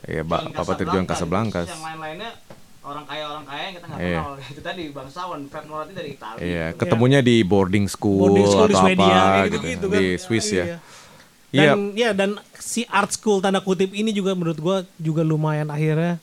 [0.00, 0.08] ya.
[0.08, 1.60] Iya, ba- papa terjuang Casablanca.
[1.60, 2.30] Yang lain-lainnya
[2.80, 4.16] orang kaya orang kaya yang kita nggak Iya.
[4.16, 8.64] kenal itu tadi bangsawan Fred Moratti dari Italia Iya, ketemunya di boarding school, Boarding school
[8.64, 9.92] di atau Swedia apa kayak gitu, gitu-gitu kan.
[9.92, 10.64] di Swiss ya.
[10.64, 10.76] Iya.
[11.52, 15.68] Iya, Dan ya dan si art school tanda kutip ini juga menurut gua juga lumayan
[15.68, 16.16] akhirnya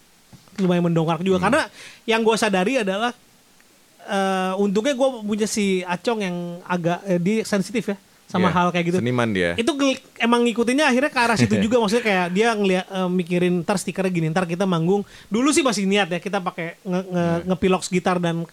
[0.56, 1.46] lumayan mendongkrak juga Hmm.
[1.48, 1.62] karena
[2.04, 3.14] yang gua sadari adalah
[4.06, 8.68] eh untungnya gua punya si Acong yang agak eh, dia sensitif ya sama Iya, hal
[8.74, 8.98] kayak gitu.
[8.98, 9.54] Seniman dia.
[9.54, 9.78] Itu
[10.18, 14.10] emang ngikutinnya akhirnya ke arah situ juga maksudnya kayak dia ngeliat eh, mikirin ntar stikernya
[14.10, 17.46] gini ntar kita manggung dulu sih masih niat ya kita pakai nge, nge, Iya.
[17.46, 18.44] ngepilox gitar dan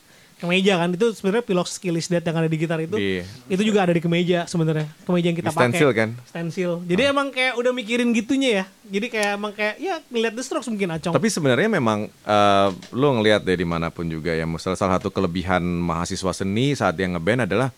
[0.40, 3.84] kemeja kan itu sebenarnya pilox skillis that yang ada di gitar itu Di- itu juga
[3.84, 5.68] ada di kemeja sebenarnya kemeja yang kita pakai.
[5.68, 6.08] stensil kan?
[6.26, 8.64] stensil jadi emang kayak udah mikirin gitunya ya.
[8.90, 11.14] Jadi kayak emang kayak ya ngeliat The Strokes mungkin acong.
[11.14, 15.14] Tapi sebenarnya memang eh, lo ngelihat deh di mana pun juga ya, salah salah satu
[15.14, 17.70] kelebihan mahasiswa seni saat dia ngeband adalah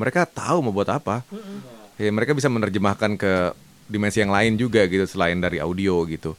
[0.00, 1.20] mereka tahu mau buat apa.
[2.00, 3.52] Ya, mereka bisa menerjemahkan ke
[3.84, 6.32] dimensi yang lain juga gitu selain dari audio gitu.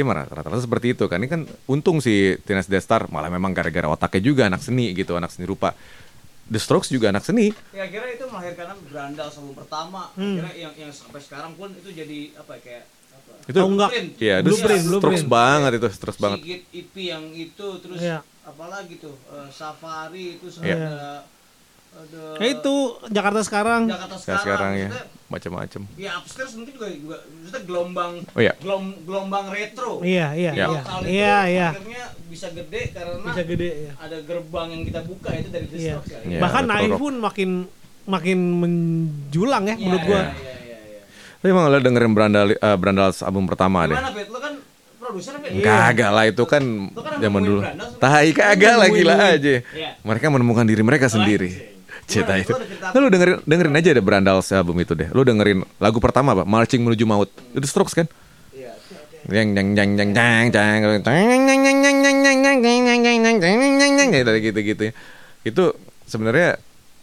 [0.00, 1.18] Iya rata-rata seperti itu kan.
[1.18, 5.14] Ini kan untung si Teenage Death Star malah memang gara-gara otaknya juga anak seni gitu,
[5.14, 5.74] anak seni rupa.
[6.46, 7.52] The Strokes juga anak seni.
[7.70, 10.40] ya akhirnya itu melahirkan Brandal sebelum pertama Hmm.
[10.40, 13.90] akhirnya yang yang sampai sekarang pun itu jadi apa ya, kayak apa Itu Oh, enggak.
[14.16, 15.26] Iya, The Strokes blueprint.
[15.28, 16.38] banget itu, Strokes banget.
[16.40, 18.24] Sigit IP yang itu terus Iya.
[18.42, 20.76] apalagi tuh eh, Safari itu Iya.
[20.78, 20.96] ada
[21.90, 22.74] ada Ya itu
[23.08, 24.88] Jakarta sekarang Jakarta Sekarang, sekarang, sekarang ya,
[25.28, 25.80] macam-macam.
[25.94, 28.54] ya upstairs mungkin juga juga maksudnya gelombang Oh, iya.
[28.56, 30.66] gelom, gelombang retro iya iya Iya.
[30.66, 35.30] iya iya iya akhirnya bisa gede karena bisa gede ya ada gerbang yang kita buka
[35.32, 35.94] itu dari The Iya.
[35.98, 36.18] Ya.
[36.24, 36.64] Iya, bahkan
[36.94, 37.50] pun makin
[38.04, 41.00] makin menjulang ya Iya, menurut gua iya, iya, iya, iya.
[41.38, 43.94] Tapi emang lo dengerin Brandal eh, Brandals album pertama deh.
[43.94, 44.26] Gimana Pet?
[44.26, 44.54] Lo kan
[44.98, 45.60] produser Pet?
[45.60, 47.60] Kagak lah itu kan Lu kan zaman dulu.
[48.00, 49.60] Tai kagak lah gila aja.
[49.62, 49.90] Iya.
[50.00, 51.77] Mereka menemukan diri mereka sendiri.
[52.08, 52.40] Gimana?
[52.40, 52.52] itu.
[52.56, 55.08] Lu cerita dengerin dengerin aja deh Brandals album itu deh.
[55.12, 56.48] Lu dengerin lagu pertama apa?
[56.48, 57.28] Marching menuju maut.
[57.52, 58.08] Itu Strokes kan?
[58.56, 58.72] Iya.
[59.28, 60.42] Yang yang yang yang yang
[63.68, 64.96] yang yang dari gitu-gitu.
[65.44, 65.76] Itu
[66.08, 66.56] sebenarnya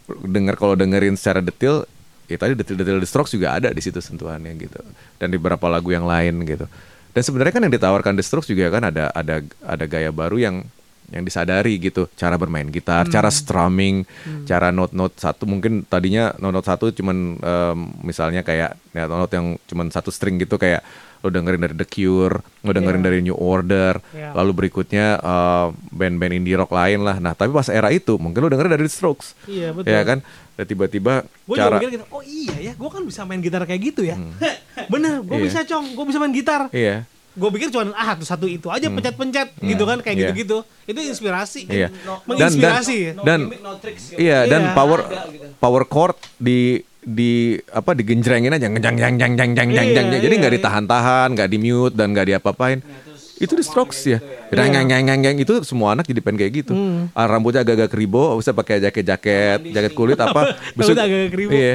[0.06, 1.86] denger kalau dengerin secara detail
[2.26, 4.82] ya tadi detail-detail The Strokes juga ada di situ sentuhannya gitu
[5.18, 6.66] dan di beberapa lagu yang lain gitu
[7.14, 10.66] dan sebenarnya kan yang ditawarkan The Strokes juga kan ada ada ada gaya baru yang
[11.08, 12.10] yang disadari gitu.
[12.12, 14.02] Cara bermain gitar cara strumming
[14.42, 15.44] cara note-note satu.
[15.44, 20.56] Mungkin tadinya note-note satu cuman em, misalnya kayak ya, note yang cuman satu string gitu
[20.56, 20.82] kayak
[21.24, 24.36] lo dengerin dari The Cure lo dengerin dari New Order Iya.
[24.36, 27.16] lalu berikutnya eh, band-band indie rock lain lah.
[27.18, 29.34] Nah tapi pas era itu mungkin lo dengerin dari The Strokes.
[29.46, 29.90] Iya betul.
[29.90, 30.18] Ya kan?
[30.56, 33.62] Dan tiba-tiba gue juga cara mikir gitu, oh iya ya gue kan bisa main gitar
[33.62, 34.16] kayak gitu ya.
[34.92, 35.44] Bener gue Iya.
[35.44, 35.86] bisa cong.
[35.94, 36.68] Gue bisa main gitar.
[36.70, 40.22] Iya gue pikir cuma ah satu satu itu aja pencet-pencet gitu kan kayak Iya.
[40.26, 41.88] gitu-gitu itu inspirasi Iya.
[42.02, 43.12] No- menginspirasi ya.
[43.12, 44.18] no dan gimmick, no tricks gitu.
[44.18, 44.72] iya dan Iya.
[44.72, 45.46] power Ada gitu.
[45.56, 46.58] power chord di
[46.98, 47.32] di
[47.70, 50.58] apa digenjrengin aja ngejang jang jang jang jang jang jang jadi iya, nggak iya.
[50.58, 55.36] ditahan-tahan nggak di mute dan nggak diapa-apain terus itu di strokes ya jang.
[55.36, 57.06] itu semua anak jadi pengen kayak gitu Hmm.
[57.12, 61.52] Ah, rambutnya agak-agak keribo bisa pakai jaket-jaket jaket kulit apa Rambutnya agak-agak keribo.
[61.52, 61.74] iya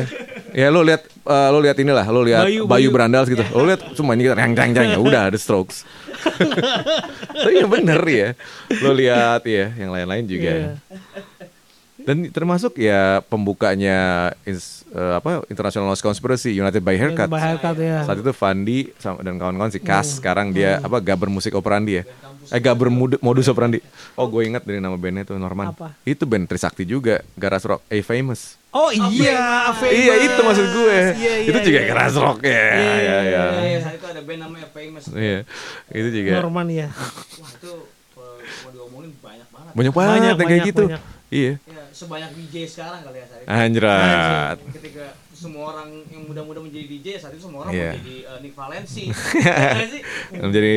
[0.51, 2.89] ya lo lihat eh, lo lihat inilah lo lihat Bayu, Bayu, Bayu.
[2.91, 5.83] Brandals gitu lo lihat cuma ini jang jang jang ya udah the strokes
[7.31, 8.29] tapi ya bener ya
[8.83, 10.69] lo lihat ya yang lain-lain juga Iya.
[12.03, 13.97] Dan termasuk ya pembukanya
[14.41, 17.27] ins- eh, apa International Lost Conspiracy United by Haircut.
[17.27, 18.01] By Haircut, ya.
[18.01, 20.17] Saat itu Fandi sama- dan kawan-kawan si Kas Hmm.
[20.17, 22.05] sekarang dia apa Gaber Musik Operandi ya.
[22.47, 23.79] Eh Gaber Modus Operandi.
[24.13, 25.71] Oh gue ingat dari nama bandnya itu Norman.
[25.71, 25.93] Apa?
[26.03, 28.57] Itu band Trisakti juga, Garas Rock, A Famous.
[28.71, 29.93] oh iya Famous.
[29.93, 30.97] Iya itu maksud gue.
[31.13, 31.87] Iya, iya, itu juga iya.
[31.87, 32.49] Garas Rock ya.
[32.49, 33.43] Iya, Iya iya, iya.
[33.61, 35.03] Iya, saat itu ada band namanya Famous.
[35.07, 35.39] Iya.
[35.87, 36.87] Itu juga Norman ya
[37.39, 37.71] Wah, itu
[38.59, 39.71] mau diomongin banyak banget.
[39.71, 40.85] banyak banget Banyak, yang kayak banyak, gitu.
[40.87, 41.03] banyak.
[41.31, 41.53] Iya.
[41.63, 43.47] Ya, sebanyak DJ sekarang kali ya saat itu.
[43.47, 44.57] Anjrat.
[44.75, 47.89] Ketika semua orang yang muda-muda menjadi DJ saat itu semua orang Iya.
[47.89, 49.03] mau jadi eh, Nick Valenci.
[50.31, 50.41] Iya?
[50.41, 50.75] Menjadi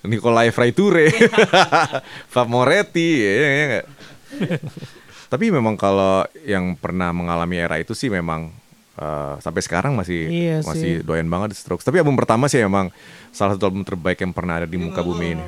[0.00, 1.12] Nikolai Fraiture,
[2.32, 3.86] Fab Moretti, ya, ya, nggak?
[5.32, 8.48] Tapi memang kalau yang pernah mengalami era itu sih memang
[9.00, 11.02] eh, sampai sekarang masih Iya masih sih.
[11.02, 11.82] doyan banget Strokes.
[11.82, 12.92] Tapi album pertama sih memang
[13.30, 15.44] salah satu album terbaik yang pernah ada di Jadi muka bumi ini.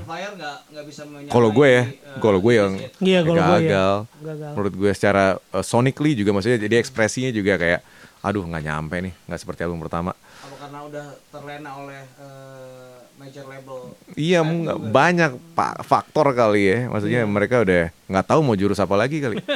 [1.29, 1.89] Kalau gue ya, eh,
[2.19, 2.73] kalau gue yang.
[2.99, 3.61] Iya, kalau gue ya.
[3.63, 3.95] gagal.
[4.19, 4.53] Gagal.
[4.53, 7.81] Menurut gue secara eh, sonically juga maksudnya jadi ekspresinya juga kayak
[8.23, 10.15] aduh nggak nyampe nih, nggak seperti album pertama.
[10.15, 13.99] Apa karena udah terlena oleh eh, major label?
[14.15, 14.91] Iya, Saat nggak juga.
[14.91, 16.79] banyak pak faktor kali ya.
[16.87, 19.37] Maksudnya mereka udah nggak tahu mau jurus apa lagi kali.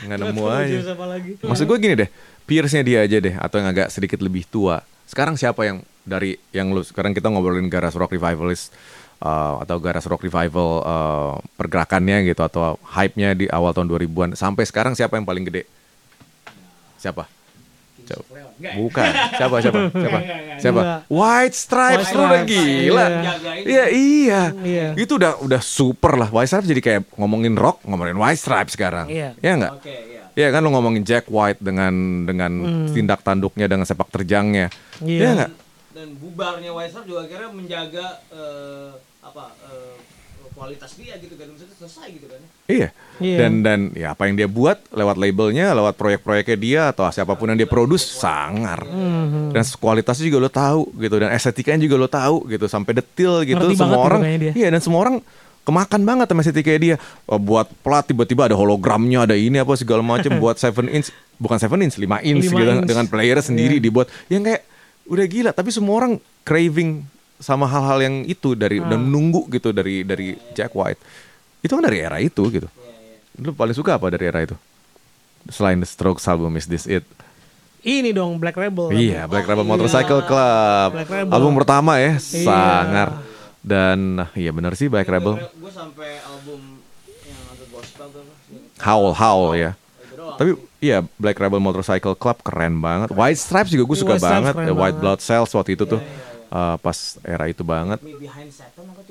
[0.00, 0.54] Nggak nemu Iya.
[0.56, 0.72] Aja.
[0.72, 1.30] jurus apa lagi.
[1.38, 2.08] Maksud gue gini deh,
[2.50, 4.82] peersnya dia aja deh atau yang agak sedikit lebih tua.
[5.06, 8.74] Sekarang siapa yang dari yang lu sekarang kita ngobrolin garage rock revivalist
[9.22, 14.66] uh, atau garage rock revival uh, pergerakannya gitu atau hype-nya di awal tahun 2000-an sampai
[14.66, 15.62] sekarang siapa yang paling gede?
[16.98, 17.30] Siapa?
[18.10, 18.42] Coba.
[18.58, 19.10] Bukan.
[19.38, 19.80] Siapa siapa?
[19.94, 20.18] Siapa?
[20.58, 20.82] Siapa?
[21.06, 22.50] White Stripes lu udah Stripes.
[22.50, 23.06] gila.
[23.06, 23.32] Iya.
[23.62, 24.42] Iya, iya.
[24.50, 24.86] Iya.
[24.98, 26.28] Itu udah udah super lah.
[26.28, 29.06] White Stripes jadi kayak ngomongin rock, ngomongin White Stripes sekarang.
[29.08, 29.38] Iya.
[29.38, 29.72] Iya enggak?
[29.78, 30.19] Oke, iya.
[30.34, 32.52] Iya kan lu ngomongin Jack White dengan dengan
[32.90, 34.70] tindak tanduknya dengan sepak terjangnya.
[35.00, 35.06] Hmm.
[35.06, 35.18] Iya.
[35.20, 35.52] Iya enggak?
[35.90, 39.96] Dan bubarnya Stripes juga akhirnya menjaga eh, apa eh,
[40.54, 42.40] kualitas dia gitu kan maksudnya selesai gitu kan.
[42.68, 42.88] Iya.
[43.20, 43.36] Iya.
[43.40, 47.48] Dan dan ya apa yang dia buat lewat labelnya, lewat proyek-proyeknya dia atau siapa pun
[47.48, 48.84] yang dia produce sangar.
[48.84, 49.50] Hmm.
[49.56, 53.56] Dan kualitasnya juga lo tahu gitu dan estetikanya juga lo tahu gitu sampai detil gitu
[53.56, 54.20] Ngerti semua orang.
[54.52, 55.16] Iya dan semua orang
[55.62, 56.96] kemakan banget sama estetikanya dia.
[57.24, 61.56] Oh, buat plat tiba-tiba ada hologramnya, ada ini apa segala macam buat 7 inch bukan
[61.56, 62.84] 7 inch, 5 inch 5 gitu inch.
[62.84, 63.82] dengan player sendiri Iya.
[63.82, 64.62] dibuat yang kayak
[65.06, 67.02] udah gila tapi semua orang craving
[67.36, 68.86] sama hal-hal yang itu dari Ah.
[68.86, 71.00] dan menunggu gitu dari dari Jack White.
[71.60, 72.68] Itu kan dari era itu gitu.
[73.36, 74.52] Lu paling suka apa dari era itu?
[75.46, 77.04] Selain The Strokes album Is This It?
[77.80, 78.92] Ini dong Black Rebel.
[78.92, 80.88] Iya, Black Rebel Motorcycle Club.
[80.92, 81.32] Black Rebel.
[81.32, 82.44] Album pertama ya, Iya.
[82.44, 83.08] sangar.
[83.60, 85.36] Dan iya benar sih Black Rebel.
[85.52, 86.80] Gue sampai album
[87.20, 88.06] yang ada gospel?
[88.80, 89.70] Howl Howl ya.
[90.00, 90.36] Itu doang.
[90.36, 90.50] Tapi
[90.80, 93.12] iya Black Rebel Motorcycle Club keren banget.
[93.12, 94.54] White Stripes juga gue suka White banget.
[94.56, 95.00] The White banget.
[95.00, 96.00] Blood Cells waktu itu tuh.
[96.50, 98.00] eh, pas era itu banget.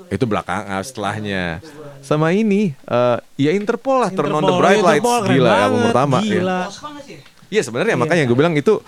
[0.09, 1.61] Itu belakang ah, setelahnya.
[2.01, 5.05] Sama ini eh, ya Interpol lah Turn on the Interpol, Bright Lights.
[5.05, 6.17] Interpol Gila album pertama.
[6.19, 6.33] ya.
[6.35, 6.59] Gila.
[7.05, 7.17] Sih?
[7.49, 8.01] Iya sebenarnya Iya.
[8.01, 8.81] makanya gue bilang itu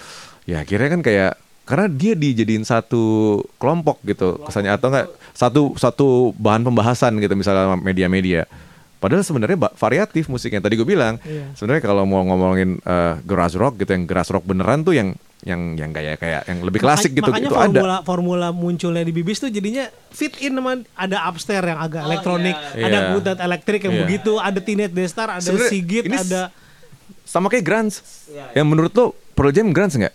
[0.44, 1.34] ya akhirnya kan kayak
[1.72, 3.04] karena dia dijadiin satu
[3.56, 8.44] kelompok gitu kesannya atau enggak satu satu bahan pembahasan gitu misalnya media-media.
[9.00, 10.60] Padahal sebenarnya variatif musiknya.
[10.60, 11.56] Tadi gue bilang Iya.
[11.56, 15.74] sebenarnya kalau mau ngomongin eh, garage rock gitu yang garage rock beneran tuh yang yang
[15.74, 18.06] yang kayak kayak yang lebih klasik gitu Makanya itu formula, ada.
[18.06, 22.54] formula munculnya di Bibis tuh jadinya fit in sama ada upstairs yang agak Oh, elektronik,
[22.78, 23.10] iya, ada iya.
[23.10, 24.02] Gutat elektrik yang Iya.
[24.06, 26.42] begitu, ada Teenage Destar, ada Sebenarnya Sigit, ada
[27.24, 28.06] Sama kayak grunge.
[28.28, 30.14] Iya, Yang menurut lo Pearl Jam grunge nggak?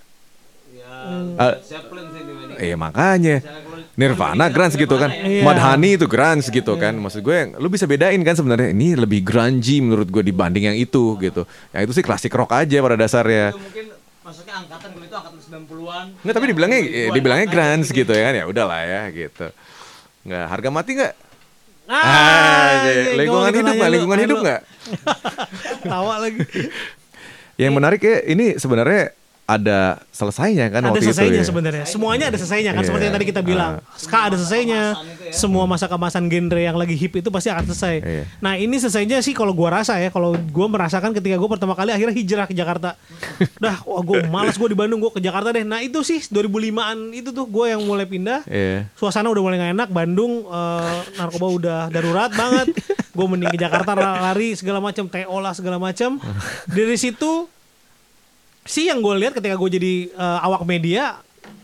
[1.06, 2.56] Ya, sih dibanding.
[2.56, 3.36] Iya makanya
[3.92, 5.40] Nirvana grunge gitu kan Iya.
[5.40, 9.80] Mudhoney itu grunge gitu kan Maksud gue lu bisa bedain kan sebenarnya Ini lebih grungy
[9.80, 13.60] menurut gue dibanding yang itu gitu Yang itu sih klasik rock aja pada dasarnya Itu
[13.60, 13.84] mungkin
[14.20, 16.06] masuknya angkatan itu angkatan 90-an.
[16.18, 17.14] Nggak tapi dibilangnya eh, 2000-an.
[17.14, 18.10] dibilangnya grunge gitu.
[18.10, 19.46] ya kan Ya udahlah ya gitu
[20.24, 21.14] Nggak harga mati nggak?
[21.86, 23.86] Ah, Ah, iya, lingkungan gua hidup nggak?
[23.86, 24.60] lu, Lingkungan hidup nggak?
[25.86, 26.42] Tawa lagi.
[27.54, 29.14] Yang menarik ya ini sebenarnya
[29.46, 31.46] ada selesainya kan ada waktu itu selesainya ya.
[31.46, 31.84] sebenarnya.
[31.86, 32.88] Semuanya ada selesainya kan Iya.
[32.90, 33.72] seperti yang tadi kita bilang.
[33.94, 34.82] Ska ada selesainya.
[34.98, 35.30] Ya.
[35.30, 37.94] Semua masa kemasan genre yang lagi hip itu pasti akan selesai.
[38.02, 38.24] Iya.
[38.42, 41.94] Nah, ini selesainya sih kalau gua rasa ya, kalau gua merasakan ketika gua pertama kali
[41.94, 42.98] akhirnya hijrah ke Jakarta.
[43.62, 45.62] Dah, wah gua malas gua di Bandung, gua ke Jakarta deh.
[45.62, 48.42] Nah, itu sih 2005-an itu tuh gua yang mulai pindah.
[48.50, 48.90] Iya.
[48.98, 52.74] Suasana udah mulai gak enak, Bandung eh, narkoba udah darurat banget.
[53.16, 56.20] Gue mending ke Jakarta lari segala macam, TO lah segala macam.
[56.68, 57.48] Dari situ
[58.66, 61.22] sih yang gue lihat ketika gue jadi eh, awak media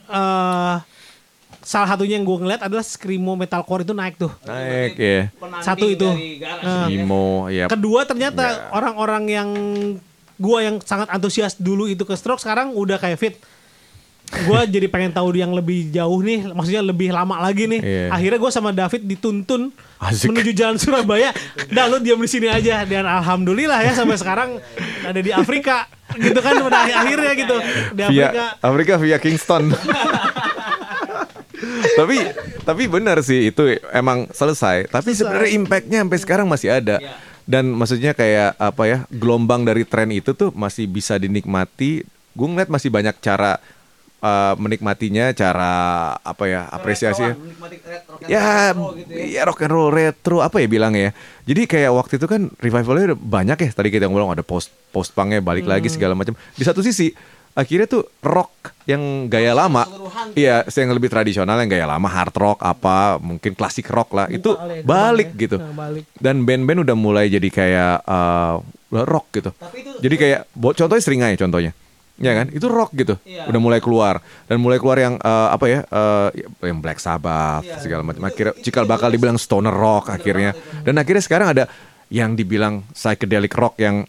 [0.08, 0.76] eh
[1.62, 4.34] salah satunya yang gue ngeliat adalah screamo metalcore itu naik tuh.
[4.42, 5.30] Naik ya.
[5.62, 6.10] Satu itu.
[6.42, 6.90] ya.
[6.90, 7.70] Imo ya.
[7.70, 8.58] Kedua ternyata Ya.
[8.74, 9.48] orang-orang yang
[10.42, 13.34] gue yang sangat antusias dulu itu ke stroke sekarang udah kayak fit.
[14.32, 17.80] Gue jadi pengen tahu yang lebih jauh nih, maksudnya lebih lama lagi nih.
[17.84, 18.06] Iya.
[18.08, 19.68] Akhirnya gue sama David dituntun
[20.00, 20.32] Asik.
[20.32, 21.36] menuju jalan Surabaya.
[21.68, 24.56] Dah lu diam di sini aja dan alhamdulillah ya sampai sekarang
[25.04, 25.84] ada di Afrika
[26.16, 27.56] gitu kan pada akhir- akhirnya gitu
[27.92, 28.28] di Afrika.
[28.32, 29.62] via Afrika via Kingston.
[31.98, 32.16] tapi
[32.62, 33.62] tapi benar sih itu
[33.92, 34.88] emang selesai.
[34.88, 36.96] Tapi sebenarnya impactnya sampai sekarang masih ada.
[36.98, 37.14] Iya.
[37.42, 42.06] Dan maksudnya kayak apa ya gelombang dari tren itu tuh masih bisa dinikmati.
[42.32, 43.60] Gue ngeliat masih banyak cara
[44.22, 45.72] uh, menikmatinya, cara
[46.16, 47.26] apa ya apresiasi.
[47.26, 49.24] Rock and Ya, roll gitu ya.
[49.28, 51.12] ya rock and roll retro apa ya bilangnya ya.
[51.44, 53.70] Jadi kayak waktu itu kan revivalnya banyak ya.
[53.74, 55.96] Tadi kita ngomong ada post post punknya balik lagi Hmm.
[55.98, 56.38] segala macam.
[56.54, 57.10] Di satu sisi
[57.52, 60.26] akhirnya tuh rock yang gaya lama, keseluruhan.
[60.32, 64.56] iya yang lebih tradisional yang gaya lama hard rock apa mungkin klasik rock lah itu
[64.56, 65.40] Kali ya, balik ya.
[65.44, 65.56] gitu.
[65.60, 66.04] Nah, balik.
[66.16, 68.56] Dan band-band udah mulai jadi kayak uh,
[69.04, 69.50] rock gitu.
[69.74, 71.72] Itu- Jadi kayak contohnya seringai contohnya.
[72.16, 72.46] Ya kan?
[72.48, 73.16] Itu rock gitu.
[73.22, 73.48] Iya.
[73.48, 75.80] Udah mulai keluar dan mulai keluar yang eh, apa ya?
[75.82, 76.28] eh,
[76.62, 77.80] yang Black Sabbath Iya.
[77.80, 78.22] segala macam.
[78.22, 80.52] Akhirnya cikal bakal dibilang stoner rock akhirnya.
[80.80, 81.64] Dan akhirnya sekarang ada
[82.08, 84.04] yang dibilang psychedelic rock yang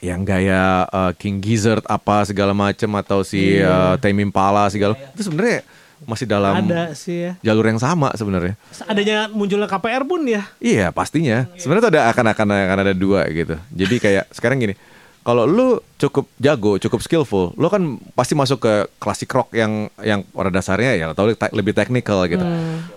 [0.00, 4.96] yang gaya eh, King Gizzard apa segala macam atau si eh, Tame Impala segala.
[5.12, 5.60] Itu sebenarnya
[6.00, 7.32] masih dalam Ada sih ya.
[7.44, 8.56] jalur yang sama sebenarnya.
[8.88, 10.48] Adanya munculnya KPR pun ya.
[10.56, 11.44] Iya pastinya.
[11.60, 13.60] Sebenarnya tuh ada akan akan akan ada dua gitu.
[13.68, 14.72] Jadi kayak sekarang gini,
[15.20, 15.68] kalau lu
[16.00, 20.96] cukup jago, cukup skillful, lu kan pasti masuk ke klasik rock yang yang pada dasarnya
[20.96, 22.40] ya atau lebih teknikal gitu.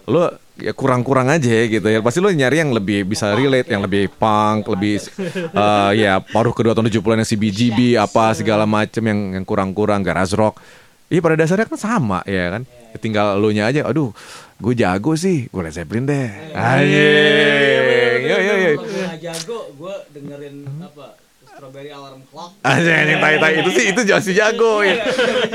[0.08, 2.00] Lu ya kurang-kurang aja gitu ya.
[2.00, 5.04] Pasti lu nyari yang lebih bisa relate, yang lebih punk, lebih
[5.52, 10.32] eh, ya paruh kedua tahun 70-an yang CBGB apa segala macem yang yang kurang-kurang garage
[10.40, 10.64] rock.
[11.12, 12.64] Iya pada dasarnya kan sama ya kan.
[13.04, 14.16] Tinggal lu nya aja, aduh
[14.64, 16.56] gue jago sih, gue Led Zeppelin deh.
[16.56, 18.20] Anjing.
[18.32, 18.72] Yo yo yo.
[18.80, 21.20] Nggak jago, gue dengerin apa
[21.64, 22.60] Strawberry Alarm Clock.
[22.68, 25.00] Anjing anjing tai tai itu sih itu masih jago ya.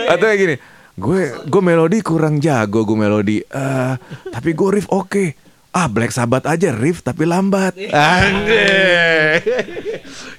[0.09, 0.55] Atau kayak gini,
[0.97, 3.45] gue gue melodi kurang jago gue melodi.
[3.45, 3.93] Eh
[4.33, 5.37] tapi gue riff oke.
[5.69, 7.77] Ah Black Sabbath aja riff tapi lambat.
[7.77, 9.37] Anjing.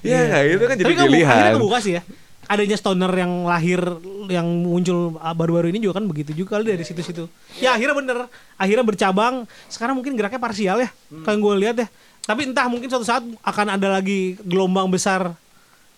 [0.02, 1.52] ya nggak, itu kan jadi Tapi pilihan.
[1.54, 2.02] kebuka sih ya.
[2.50, 3.78] Adanya stoner yang lahir
[4.26, 7.30] yang muncul ah, baru-baru ini juga kan begitu juga kali dari situ-situ.
[7.62, 8.18] Ya akhirnya bener,
[8.58, 9.46] akhirnya bercabang.
[9.70, 10.90] Sekarang mungkin geraknya parsial ya,
[11.22, 11.86] kan gue lihat ya.
[12.26, 15.30] Tapi entah mungkin suatu saat akan ada lagi gelombang besar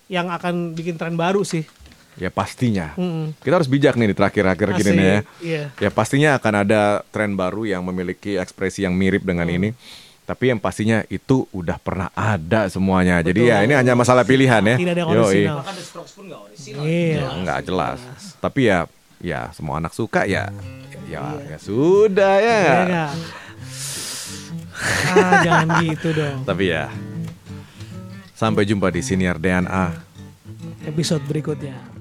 [0.06, 1.62] yang akan bikin tren baru sih.
[2.12, 2.92] Ya pastinya.
[2.94, 3.32] Mm-mm.
[3.40, 5.18] Kita harus bijak nih di terakhir-akhir gini nih ya.
[5.40, 5.62] iya.
[5.80, 9.56] Ya pastinya akan ada tren baru yang memiliki ekspresi yang mirip dengan Hmm.
[9.56, 9.70] ini.
[10.22, 13.18] Tapi yang pastinya itu udah pernah ada semuanya.
[13.24, 14.76] Jadi ya ini hanya masalah pilihan ya.
[14.78, 15.56] Tidak ada orisinal.
[15.60, 16.82] Bahkan The Strokes pun nggak orisinal.
[16.84, 17.26] Iya.
[17.42, 17.98] nggak jelas.
[18.38, 18.78] Tapi ya
[19.18, 20.52] ya semua anak suka ya
[21.08, 22.58] ya ya sudah ya.
[22.60, 23.10] Iya nggak?
[25.16, 26.38] ah, jangan gitu dong.
[26.44, 26.84] Tapi ya
[28.42, 29.86] sampai jumpa di siniar DNA.
[30.90, 31.91] Episode berikutnya.